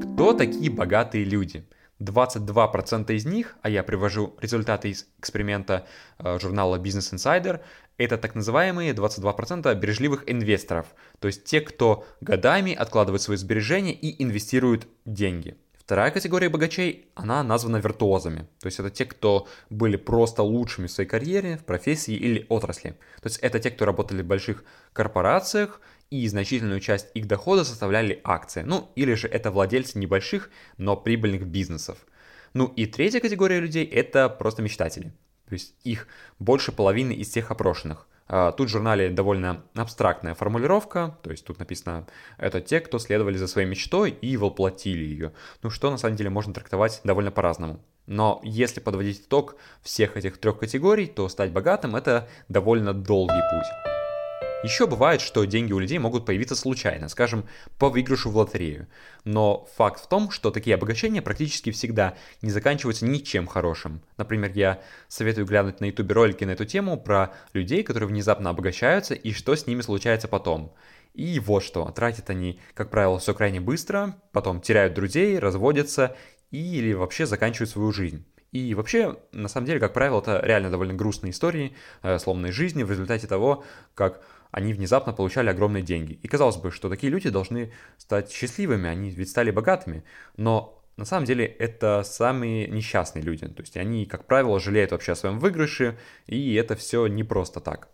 Кто 0.05 0.35
такие 0.35 0.71
богатые 0.71 1.25
люди? 1.25 1.65
22% 2.01 3.13
из 3.13 3.27
них, 3.27 3.57
а 3.63 3.69
я 3.69 3.83
привожу 3.83 4.35
результаты 4.41 4.91
из 4.91 5.07
эксперимента 5.19 5.87
э, 6.19 6.39
журнала 6.41 6.77
Business 6.77 7.15
Insider, 7.15 7.61
это 7.99 8.17
так 8.17 8.35
называемые 8.35 8.95
22% 8.95 9.75
бережливых 9.75 10.25
инвесторов, 10.31 10.87
то 11.19 11.29
есть 11.29 11.45
те, 11.45 11.61
кто 11.61 12.07
годами 12.21 12.73
откладывает 12.73 13.21
свои 13.21 13.37
сбережения 13.37 13.93
и 13.93 14.23
инвестируют 14.23 14.89
деньги. 15.05 15.59
Вторая 15.91 16.13
категория 16.13 16.49
богачей, 16.49 17.11
она 17.17 17.43
названа 17.43 17.79
виртуозами. 17.79 18.47
То 18.61 18.67
есть 18.67 18.79
это 18.79 18.91
те, 18.91 19.05
кто 19.07 19.49
были 19.71 19.97
просто 19.97 20.45
лучшими 20.45 20.87
в 20.87 20.93
своей 20.93 21.11
карьере, 21.11 21.57
в 21.57 21.65
профессии 21.65 22.15
или 22.15 22.47
отрасли. 22.49 22.91
То 23.21 23.27
есть 23.27 23.39
это 23.39 23.59
те, 23.59 23.73
кто 23.73 23.87
работали 23.87 24.23
в 24.23 24.27
больших 24.27 24.63
корпорациях 24.93 25.81
и 26.09 26.29
значительную 26.29 26.79
часть 26.79 27.09
их 27.15 27.27
дохода 27.27 27.65
составляли 27.65 28.21
акции. 28.23 28.63
Ну, 28.63 28.93
или 28.95 29.15
же 29.15 29.27
это 29.27 29.51
владельцы 29.51 29.99
небольших, 29.99 30.51
но 30.77 30.97
прибыльных 30.97 31.45
бизнесов. 31.45 31.99
Ну 32.55 32.67
и 32.67 32.87
третья 32.87 33.19
категория 33.19 33.59
людей– 33.59 33.85
это 33.93 34.29
просто 34.29 34.63
мечтатели. 34.63 35.13
То 35.49 35.55
есть 35.55 35.75
их 35.83 36.07
больше 36.39 36.71
половины 36.71 37.15
из 37.15 37.31
всех 37.31 37.51
опрошенных. 37.51 38.07
А, 38.33 38.53
тут 38.53 38.69
в 38.69 38.71
журнале 38.71 39.11
довольно 39.11 39.65
абстрактная 39.75 40.35
формулировка, 40.35 41.19
то 41.23 41.33
есть 41.33 41.45
тут 41.45 41.59
написано 41.59 42.07
«это 42.39 42.61
те, 42.61 42.79
кто 42.79 43.01
следовали 43.01 43.37
за 43.37 43.49
своей 43.49 43.67
мечтой 43.67 44.11
и 44.11 44.37
воплотили 44.37 45.03
ее». 45.03 45.33
Ну 45.63 45.71
что 45.71 45.91
на 45.91 45.97
самом 45.97 46.15
деле 46.15 46.31
можно 46.31 46.55
трактовать 46.55 47.01
довольно 47.03 47.33
по-разному. 47.33 47.81
Но 48.07 48.41
если 48.45 48.79
подводить 48.79 49.23
итог 49.23 49.57
всех 49.83 50.17
этих 50.17 50.39
трех 50.39 50.61
категорий, 50.61 51.07
то 51.07 51.29
стать 51.29 51.51
богатым– 51.51 51.97
это 51.97 52.29
довольно 52.49 52.95
долгий 52.95 53.43
путь. 53.51 54.00
Еще 54.63 54.87
бывает, 54.87 55.23
что 55.23 55.45
деньги 55.45 55.73
у 55.73 55.79
людей 55.79 55.99
могут 55.99 56.27
появиться 56.27 56.55
случайно, 56.55 57.09
скажем, 57.09 57.47
по 57.79 57.89
выигрышу 57.89 58.29
в 58.29 58.37
лотерею. 58.37 58.89
Но 59.25 59.67
факт 59.77 60.05
в 60.05 60.07
том, 60.07 60.31
что 60.31 60.51
такие 60.51 60.75
обогащения 60.75 61.23
практически 61.23 61.71
всегда 61.71 62.15
не 62.43 62.51
заканчиваются 62.51 63.07
ничем 63.07 63.47
хорошим. 63.47 64.03
Например, 64.19 64.51
я 64.55 64.83
советую 65.09 65.47
глянуть 65.47 65.81
на 65.81 65.87
ютубе 65.87 66.15
ролики 66.15 66.45
на 66.45 66.51
эту 66.51 66.67
тему 66.67 67.01
про 67.01 67.33
людей, 67.55 67.83
которые 67.83 68.09
внезапно 68.09 68.51
обогащаются 68.51 69.15
и 69.15 69.33
что 69.33 69.57
с 69.57 69.67
ними 69.67 69.81
случается 69.81 70.29
потом. 70.29 70.75
И 71.15 71.41
вот 71.41 71.65
что, 71.65 71.91
тратят 71.91 72.29
они, 72.29 72.61
как 72.75 72.91
правило, 72.91 73.19
все 73.19 73.33
крайне 73.33 73.61
быстро, 73.61 74.15
потом 74.31 74.61
теряют 74.61 74.93
друзей, 74.93 75.39
разводятся 75.39 76.17
или 76.51 76.93
вообще 76.93 77.25
заканчивают 77.25 77.71
свою 77.71 77.93
жизнь. 77.93 78.27
И 78.53 78.75
вообще, 78.75 79.17
на 79.33 79.49
самом 79.49 79.67
деле, 79.67 79.81
как 79.81 79.93
правило, 79.93 80.21
это 80.21 80.41
реально 80.43 80.71
довольно 80.71 80.93
грустные 80.93 81.31
истории 81.31 81.73
э, 82.03 82.19
сломанной 82.19 82.51
жизни 82.51 82.83
в 82.83 82.91
результате 82.91 83.27
того, 83.29 83.65
как 83.95 84.21
они 84.51 84.73
внезапно 84.73 85.13
получали 85.13 85.49
огромные 85.49 85.83
деньги. 85.83 86.15
И 86.23 86.29
казалось 86.29 86.57
бы, 86.57 86.71
что 86.71 86.89
такие 86.89 87.11
люди 87.11 87.31
должны 87.31 87.73
стать 87.99 88.31
счастливыми, 88.31 88.89
они 88.89 89.11
ведь 89.11 89.31
стали 89.31 89.51
богатыми. 89.51 90.05
Но 90.37 90.83
на 90.97 91.05
самом 91.05 91.25
деле 91.25 91.47
это 91.47 92.03
самые 92.05 92.67
несчастные 92.69 93.23
люди. 93.23 93.47
То 93.49 93.63
есть 93.63 93.77
они, 93.77 94.07
как 94.07 94.27
правило, 94.27 94.61
жалеют 94.61 94.93
вообще 94.93 95.13
о 95.13 95.17
своем 95.17 95.39
выигрыше, 95.39 95.99
и 96.27 96.55
это 96.55 96.77
все 96.77 97.07
не 97.07 97.25
просто 97.25 97.61
так. 97.61 97.89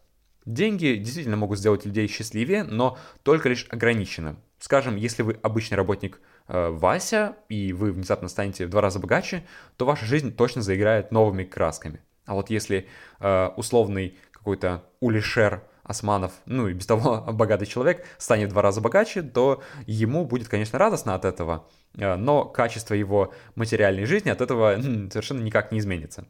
Деньги 0.45 0.95
действительно 0.95 1.37
могут 1.37 1.59
сделать 1.59 1.85
людей 1.85 2.07
счастливее, 2.07 2.63
но 2.63 2.99
только 3.23 3.49
лишь 3.49 3.67
ограниченно. 3.71 4.37
Скажем, 4.59 4.97
если 4.97 5.23
вы 5.23 5.39
обычный 5.43 5.75
работник 5.75 6.21
э, 6.49 6.71
Вася, 6.71 7.37
и 7.49 7.73
вы 7.73 7.93
внезапно 7.93 8.29
станете 8.29 8.67
в 8.67 8.71
два 8.71 8.81
раза 8.81 9.01
богаче, 9.01 9.45
то 9.77 9.85
ваша 9.85 10.07
жизнь 10.07 10.35
точно 10.35 10.63
заиграет 10.63 11.11
новыми 11.11 11.45
красками. 11.45 12.01
А 12.27 12.35
вот 12.35 12.51
если 12.51 12.87
э, 13.19 13.49
условный 13.57 14.19
какой-то 14.33 14.85
улишер 15.01 15.63
Османов, 15.87 16.33
ну 16.47 16.69
и 16.69 16.75
без 16.75 16.87
того 16.87 17.21
богатый 17.33 17.67
человек, 17.67 18.05
станет 18.19 18.49
в 18.49 18.53
два 18.53 18.63
раза 18.63 18.81
богаче, 18.81 19.23
то 19.23 19.63
ему 19.87 20.25
будет, 20.25 20.49
конечно, 20.49 20.79
радостно 20.79 21.15
от 21.15 21.25
этого, 21.25 21.67
э, 21.97 22.17
но 22.17 22.45
качество 22.45 22.95
его 22.95 23.33
материальной 23.55 24.05
жизни 24.05 24.31
от 24.31 24.41
этого 24.41 24.81
совершенно 25.11 25.43
никак 25.43 25.73
не 25.73 25.79
изменится. 25.79 26.27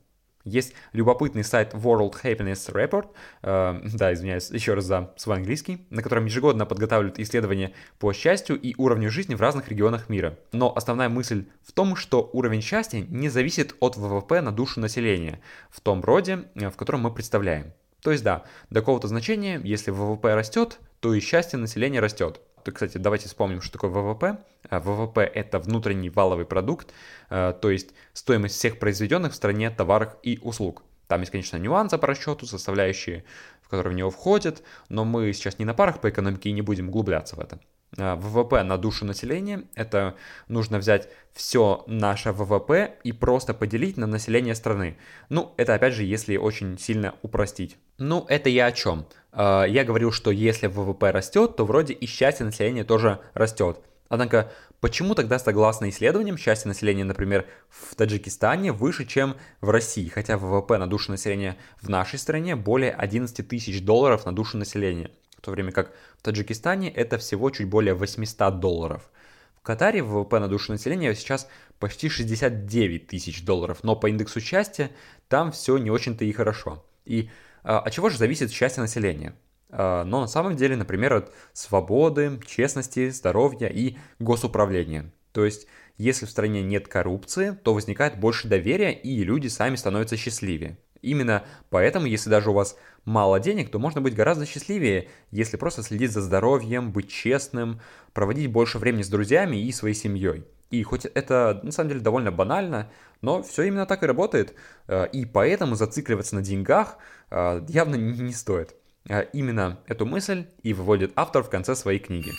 Есть 0.46 0.74
любопытный 0.92 1.42
сайт 1.42 1.74
World 1.74 2.14
Happiness 2.22 2.72
Report, 2.72 3.08
э, 3.42 3.80
да, 3.94 4.14
извиняюсь 4.14 4.48
еще 4.50 4.74
раз 4.74 4.84
за 4.84 5.12
свой 5.16 5.38
английский, 5.38 5.86
на 5.90 6.02
котором 6.02 6.26
ежегодно 6.26 6.66
подготавливают 6.66 7.18
исследования 7.18 7.72
по 7.98 8.12
счастью 8.12 8.58
и 8.60 8.74
уровню 8.78 9.10
жизни 9.10 9.34
в 9.34 9.40
разных 9.40 9.68
регионах 9.68 10.08
мира. 10.08 10.38
Но 10.52 10.72
основная 10.74 11.08
мысль 11.08 11.46
в 11.64 11.72
том, 11.72 11.96
что 11.96 12.30
уровень 12.32 12.62
счастья 12.62 13.04
не 13.08 13.28
зависит 13.28 13.74
от 13.80 13.96
ВВП 13.96 14.40
на 14.40 14.52
душу 14.52 14.78
населения 14.78 15.40
в 15.68 15.80
том 15.80 16.00
роде, 16.02 16.44
э, 16.54 16.70
в 16.70 16.76
котором 16.76 17.00
мы 17.00 17.12
представляем. 17.12 17.72
То 18.02 18.12
есть 18.12 18.22
да, 18.24 18.44
до 18.70 18.80
какого-то 18.80 19.08
значения, 19.08 19.60
если 19.62 19.90
ВВП 19.90 20.34
растет, 20.34 20.78
то 21.00 21.14
и 21.14 21.20
счастье 21.20 21.58
населения 21.58 22.00
растет. 22.00 22.40
Кстати, 22.64 22.98
давайте 22.98 23.28
вспомним, 23.28 23.60
что 23.60 23.72
такое 23.72 23.90
ВВП. 23.90 24.38
А, 24.68 24.80
ВВП– 24.80 25.20
это 25.34 25.58
внутренний 25.58 26.10
валовый 26.10 26.46
продукт, 26.46 26.92
а, 27.28 27.52
то 27.52 27.70
есть 27.70 27.90
стоимость 28.12 28.56
всех 28.56 28.78
произведенных 28.78 29.32
в 29.32 29.36
стране 29.36 29.70
товаров 29.70 30.16
и 30.22 30.38
услуг. 30.42 30.82
Там 31.06 31.20
есть, 31.20 31.30
конечно, 31.30 31.56
нюансы 31.56 31.98
по 31.98 32.06
расчету, 32.06 32.46
составляющие, 32.46 33.24
в 33.62 33.68
которые 33.68 33.92
в 33.92 33.96
него 33.96 34.10
входят, 34.10 34.62
но 34.88 35.04
мы 35.04 35.32
сейчас 35.32 35.58
не 35.58 35.64
на 35.64 35.74
парах 35.74 36.00
по 36.00 36.10
экономике 36.10 36.50
и 36.50 36.52
не 36.52 36.62
будем 36.62 36.88
углубляться 36.88 37.36
в 37.36 37.40
это. 37.40 37.60
А, 37.96 38.16
ВВП 38.16 38.62
на 38.62 38.76
душу 38.76 39.04
населения– 39.04 39.62
это 39.74 40.16
нужно 40.48 40.78
взять 40.78 41.08
все 41.32 41.84
наше 41.86 42.32
ВВП 42.32 42.96
и 43.04 43.12
просто 43.12 43.54
поделить 43.54 43.96
на 43.96 44.06
население 44.06 44.54
страны. 44.54 44.98
Ну, 45.28 45.54
это 45.56 45.74
опять 45.74 45.94
же, 45.94 46.02
если 46.02 46.36
очень 46.36 46.78
сильно 46.78 47.14
упростить. 47.22 47.76
Ну, 47.98 48.26
это 48.28 48.50
я 48.50 48.66
о 48.66 48.72
чем? 48.72 49.06
А, 49.32 49.64
я 49.64 49.84
говорил, 49.84 50.12
что 50.12 50.30
если 50.30 50.66
ВВП 50.66 51.10
растет, 51.10 51.56
то 51.56 51.64
вроде 51.64 51.94
и 51.94 52.06
счастье 52.06 52.44
населения 52.44 52.84
тоже 52.84 53.20
растет. 53.32 53.80
Однако, 54.08 54.52
почему 54.80 55.14
тогда, 55.14 55.38
согласно 55.38 55.88
исследованиям, 55.88 56.36
счастье 56.36 56.68
населения, 56.68 57.04
например, 57.04 57.46
в 57.70 57.94
Таджикистане 57.94 58.72
выше, 58.72 59.06
чем 59.06 59.36
в 59.60 59.70
России, 59.70 60.08
хотя 60.08 60.36
ВВП 60.36 60.76
на 60.76 60.86
душу 60.86 61.10
населения 61.10 61.56
в 61.80 61.88
нашей 61.88 62.18
стране 62.18 62.54
более 62.54 62.92
11 62.92 63.48
тысяч 63.48 63.82
долларов 63.82 64.26
на 64.26 64.34
душу 64.34 64.58
населения, 64.58 65.10
в 65.38 65.40
то 65.40 65.50
время 65.50 65.72
как 65.72 65.92
в 66.18 66.22
Таджикистане 66.22 66.90
это 66.90 67.16
всего 67.18 67.50
чуть 67.50 67.68
более 67.68 67.94
800 67.94 68.60
долларов. 68.60 69.10
В 69.58 69.62
Катаре 69.62 70.02
ВВП 70.02 70.38
на 70.38 70.48
душу 70.48 70.70
населения 70.70 71.14
сейчас 71.14 71.48
почти 71.80 72.08
69 72.08 73.08
тысяч 73.08 73.42
долларов, 73.42 73.78
но 73.82 73.96
по 73.96 74.08
индексу 74.08 74.40
счастья 74.40 74.90
там 75.28 75.50
все 75.50 75.78
не 75.78 75.90
очень-то 75.90 76.24
и 76.24 76.32
хорошо. 76.32 76.84
И 77.04 77.30
от 77.66 77.92
чего 77.92 78.08
же 78.08 78.18
зависит 78.18 78.52
счастье 78.52 78.80
населения? 78.80 79.34
А, 79.70 80.04
но 80.04 80.20
на 80.20 80.26
самом 80.26 80.56
деле, 80.56 80.76
например, 80.76 81.14
от 81.14 81.34
свободы, 81.52 82.40
честности, 82.46 83.10
здоровья 83.10 83.68
и 83.68 83.96
госуправления. 84.18 85.12
То 85.32 85.44
есть, 85.44 85.66
если 85.98 86.26
в 86.26 86.30
стране 86.30 86.62
нет 86.62 86.88
коррупции, 86.88 87.50
то 87.50 87.74
возникает 87.74 88.18
больше 88.18 88.48
доверия, 88.48 88.92
и 88.92 89.22
люди 89.24 89.48
сами 89.48 89.76
становятся 89.76 90.16
счастливее. 90.16 90.78
Именно 91.02 91.44
поэтому, 91.68 92.06
если 92.06 92.30
даже 92.30 92.50
у 92.50 92.54
вас 92.54 92.76
мало 93.04 93.38
денег, 93.38 93.70
то 93.70 93.78
можно 93.78 94.00
быть 94.00 94.14
гораздо 94.14 94.46
счастливее, 94.46 95.08
если 95.30 95.56
просто 95.56 95.82
следить 95.82 96.12
за 96.12 96.20
здоровьем, 96.22 96.90
быть 96.90 97.10
честным, 97.10 97.80
проводить 98.12 98.50
больше 98.50 98.78
времени 98.78 99.02
с 99.02 99.08
друзьями 99.08 99.56
и 99.56 99.72
своей 99.72 99.94
семьей. 99.94 100.44
И 100.70 100.82
хоть 100.82 101.04
это 101.04 101.60
на 101.62 101.72
самом 101.72 101.90
деле 101.90 102.00
довольно 102.00 102.32
банально, 102.32 102.90
но 103.20 103.42
все 103.42 103.62
именно 103.64 103.86
так 103.86 104.02
и 104.02 104.06
работает. 104.06 104.54
Э, 104.88 105.06
и 105.12 105.24
поэтому 105.24 105.74
зацикливаться 105.74 106.34
на 106.34 106.42
деньгах 106.42 106.98
э, 107.30 107.64
явно 107.68 107.94
не 107.94 108.32
стоит. 108.32 108.74
Э, 109.08 109.24
именно 109.32 109.78
эту 109.86 110.06
мысль 110.06 110.46
и 110.62 110.74
выводит 110.74 111.12
автор 111.16 111.42
в 111.42 111.50
конце 111.50 111.76
своей 111.76 112.00
книги. 112.00 112.32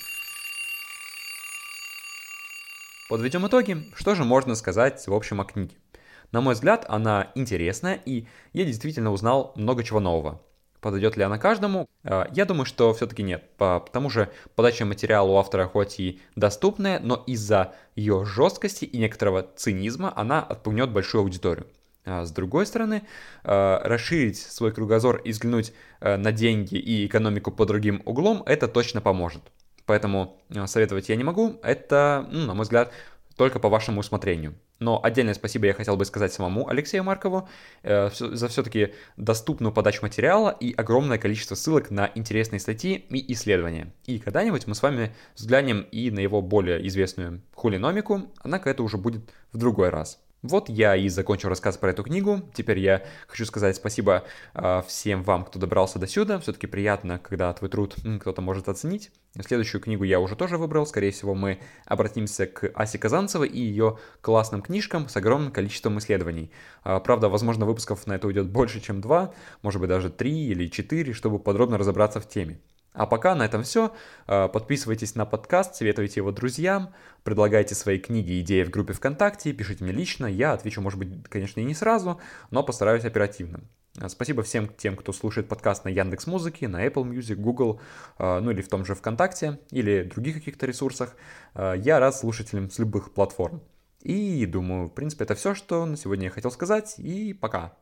Подведем 3.09 3.47
итоги. 3.47 3.89
Что 3.95 4.15
же 4.15 4.25
можно 4.25 4.55
сказать 4.55 5.07
в 5.07 5.13
общем 5.13 5.39
о 5.39 5.45
книге? 5.45 5.77
На 6.33 6.41
мой 6.41 6.55
взгляд, 6.55 6.85
она 6.89 7.31
интересная, 7.35 7.95
и 8.05 8.27
я 8.51 8.65
действительно 8.65 9.13
узнал 9.13 9.53
много 9.55 9.85
чего 9.85 10.01
нового. 10.01 10.41
Подойдет 10.87 11.17
ли 11.17 11.23
она 11.23 11.37
каждому? 11.37 11.89
А, 12.05 12.29
я 12.31 12.45
думаю, 12.45 12.65
что 12.65 12.93
все-таки 12.93 13.21
нет. 13.21 13.43
Потому 13.57 14.09
что 14.09 14.29
подача 14.55 14.85
материала 14.85 15.29
у 15.29 15.35
автора 15.35 15.65
хоть 15.67 15.99
и 15.99 16.21
доступная, 16.37 17.01
но 17.01 17.21
из-за 17.27 17.73
ее 17.97 18.23
жесткости 18.23 18.85
и 18.85 18.97
некоторого 18.97 19.45
цинизма 19.57 20.13
она 20.15 20.41
отпугнет 20.41 20.89
большую 20.89 21.23
аудиторию. 21.23 21.67
А 22.05 22.23
с 22.23 22.31
другой 22.31 22.65
стороны, 22.65 23.01
а, 23.43 23.81
расширить 23.83 24.37
свой 24.37 24.71
кругозор 24.71 25.17
и 25.17 25.31
взглянуть 25.31 25.73
на 25.99 26.31
деньги 26.31 26.75
и 26.75 27.05
экономику 27.05 27.51
по 27.51 27.65
другим 27.65 28.01
углом, 28.05 28.41
это 28.45 28.69
точно 28.69 29.01
поможет. 29.01 29.41
Поэтому 29.85 30.39
советовать 30.67 31.09
я 31.09 31.17
не 31.17 31.25
могу. 31.25 31.59
Это, 31.63 32.25
ну, 32.31 32.45
на 32.45 32.53
мой 32.53 32.63
взгляд, 32.63 32.93
только 33.37 33.59
по 33.59 33.69
вашему 33.69 34.01
усмотрению. 34.01 34.55
Но 34.79 34.99
отдельное 35.01 35.33
спасибо 35.33 35.67
я 35.67 35.73
хотел 35.73 35.95
бы 35.95 36.05
сказать 36.05 36.33
самому 36.33 36.67
Алексею 36.67 37.03
Маркову 37.03 37.47
э, 37.83 38.09
за 38.11 38.47
все-таки 38.47 38.93
доступную 39.15 39.71
подачу 39.71 40.01
материала 40.01 40.49
и 40.49 40.73
огромное 40.73 41.17
количество 41.17 41.55
ссылок 41.55 41.91
на 41.91 42.11
интересные 42.15 42.59
статьи 42.59 43.05
и 43.09 43.33
исследования. 43.33 43.93
И 44.05 44.19
когда-нибудь 44.19 44.67
мы 44.67 44.75
с 44.75 44.81
вами 44.81 45.15
взглянем 45.35 45.81
и 45.91 46.11
на 46.11 46.19
его 46.19 46.41
более 46.41 46.85
известную 46.87 47.41
хулиномику, 47.53 48.23
однако 48.39 48.69
это 48.69 48.83
уже 48.83 48.97
будет 48.97 49.21
в 49.51 49.57
другой 49.57 49.89
раз. 49.89 50.19
Вот 50.43 50.69
я 50.69 50.95
и 50.95 51.09
закончил 51.09 51.49
рассказ 51.49 51.77
про 51.77 51.89
эту 51.89 52.03
книгу. 52.03 52.41
Теперь 52.53 52.77
я 52.77 53.03
хочу 53.27 53.43
сказать 53.45 53.75
спасибо 53.75 54.23
э, 54.53 54.83
всем 54.87 55.23
вам, 55.23 55.43
кто 55.43 55.57
добрался 55.57 55.97
до 55.97 56.05
сюда. 56.05 56.39
Все-таки 56.39 56.67
приятно, 56.67 57.17
когда 57.17 57.51
твой 57.53 57.71
труд 57.71 57.95
кто-то 58.19 58.41
может 58.41 58.69
оценить. 58.69 59.09
Следующую 59.39 59.81
книгу 59.81 60.03
я 60.03 60.19
уже 60.19 60.35
тоже 60.35 60.57
выбрал. 60.57 60.85
Скорее 60.85 61.09
всего, 61.09 61.33
мы 61.33 61.59
обратимся 61.85 62.45
к 62.45 62.71
Асе 62.75 62.99
Казанцевой 62.99 63.47
и 63.47 63.59
ее 63.59 63.97
классным 64.21 64.61
книжкам 64.61 65.09
с 65.09 65.17
огромным 65.17 65.51
количеством 65.51 65.97
исследований. 65.97 66.51
Э, 66.83 66.99
правда, 67.03 67.29
возможно, 67.29 67.65
выпусков 67.65 68.05
на 68.05 68.13
это 68.13 68.27
уйдет 68.27 68.47
больше, 68.47 68.79
чем 68.79 69.01
два, 69.01 69.33
может 69.63 69.81
быть, 69.81 69.89
даже 69.89 70.11
три 70.11 70.49
или 70.49 70.67
четыре, 70.67 71.13
чтобы 71.13 71.39
подробно 71.39 71.79
разобраться 71.79 72.21
в 72.21 72.29
теме. 72.29 72.59
А 72.97 73.05
пока 73.05 73.35
на 73.35 73.45
этом 73.45 73.61
все. 73.61 73.93
Э, 74.27 74.49
подписывайтесь 74.51 75.13
на 75.13 75.25
подкаст, 75.25 75.75
советуйте 75.75 76.19
его 76.19 76.31
друзьям, 76.31 76.93
предлагайте 77.23 77.75
свои 77.75 77.99
книги 77.99 78.41
идеи 78.41 78.63
в 78.63 78.71
группе 78.71 78.93
ВКонтакте, 78.93 79.53
пишите 79.53 79.83
мне 79.83 79.93
лично, 79.93 80.25
я 80.25 80.53
отвечу, 80.53 80.81
может 80.81 80.97
быть, 80.97 81.09
конечно, 81.29 81.59
и 81.59 81.63
не 81.63 81.75
сразу, 81.75 82.19
но 82.49 82.63
постараюсь 82.63 83.05
оперативно. 83.05 83.61
Э, 84.01 84.09
спасибо 84.09 84.41
всем 84.41 84.67
тем, 84.67 84.95
кто 84.95 85.13
слушает 85.13 85.47
подкаст 85.47 85.85
на 85.85 85.89
Яндекс 85.89 86.25
Музыке, 86.25 86.67
на 86.67 86.83
Apple 86.87 87.07
Music, 87.07 87.35
Google, 87.35 87.79
э, 88.17 88.39
ну 88.39 88.49
или 88.49 88.63
в 88.63 88.67
том 88.67 88.83
же 88.83 88.95
ВКонтакте, 88.95 89.59
или 89.69 90.01
других 90.01 90.35
каких-то 90.35 90.65
ресурсах. 90.65 91.15
Я 91.53 91.99
рад 91.99 92.15
слушателям 92.15 92.71
с 92.71 92.79
любых 92.79 93.13
платформ. 93.13 93.61
И 94.01 94.45
думаю, 94.47 94.87
в 94.87 94.93
принципе, 94.93 95.23
это 95.23 95.35
все, 95.35 95.53
что 95.53 95.85
на 95.85 95.97
сегодня 95.97 96.25
я 96.25 96.31
хотел 96.31 96.49
сказать, 96.49 96.95
и 96.97 97.33
пока. 97.33 97.73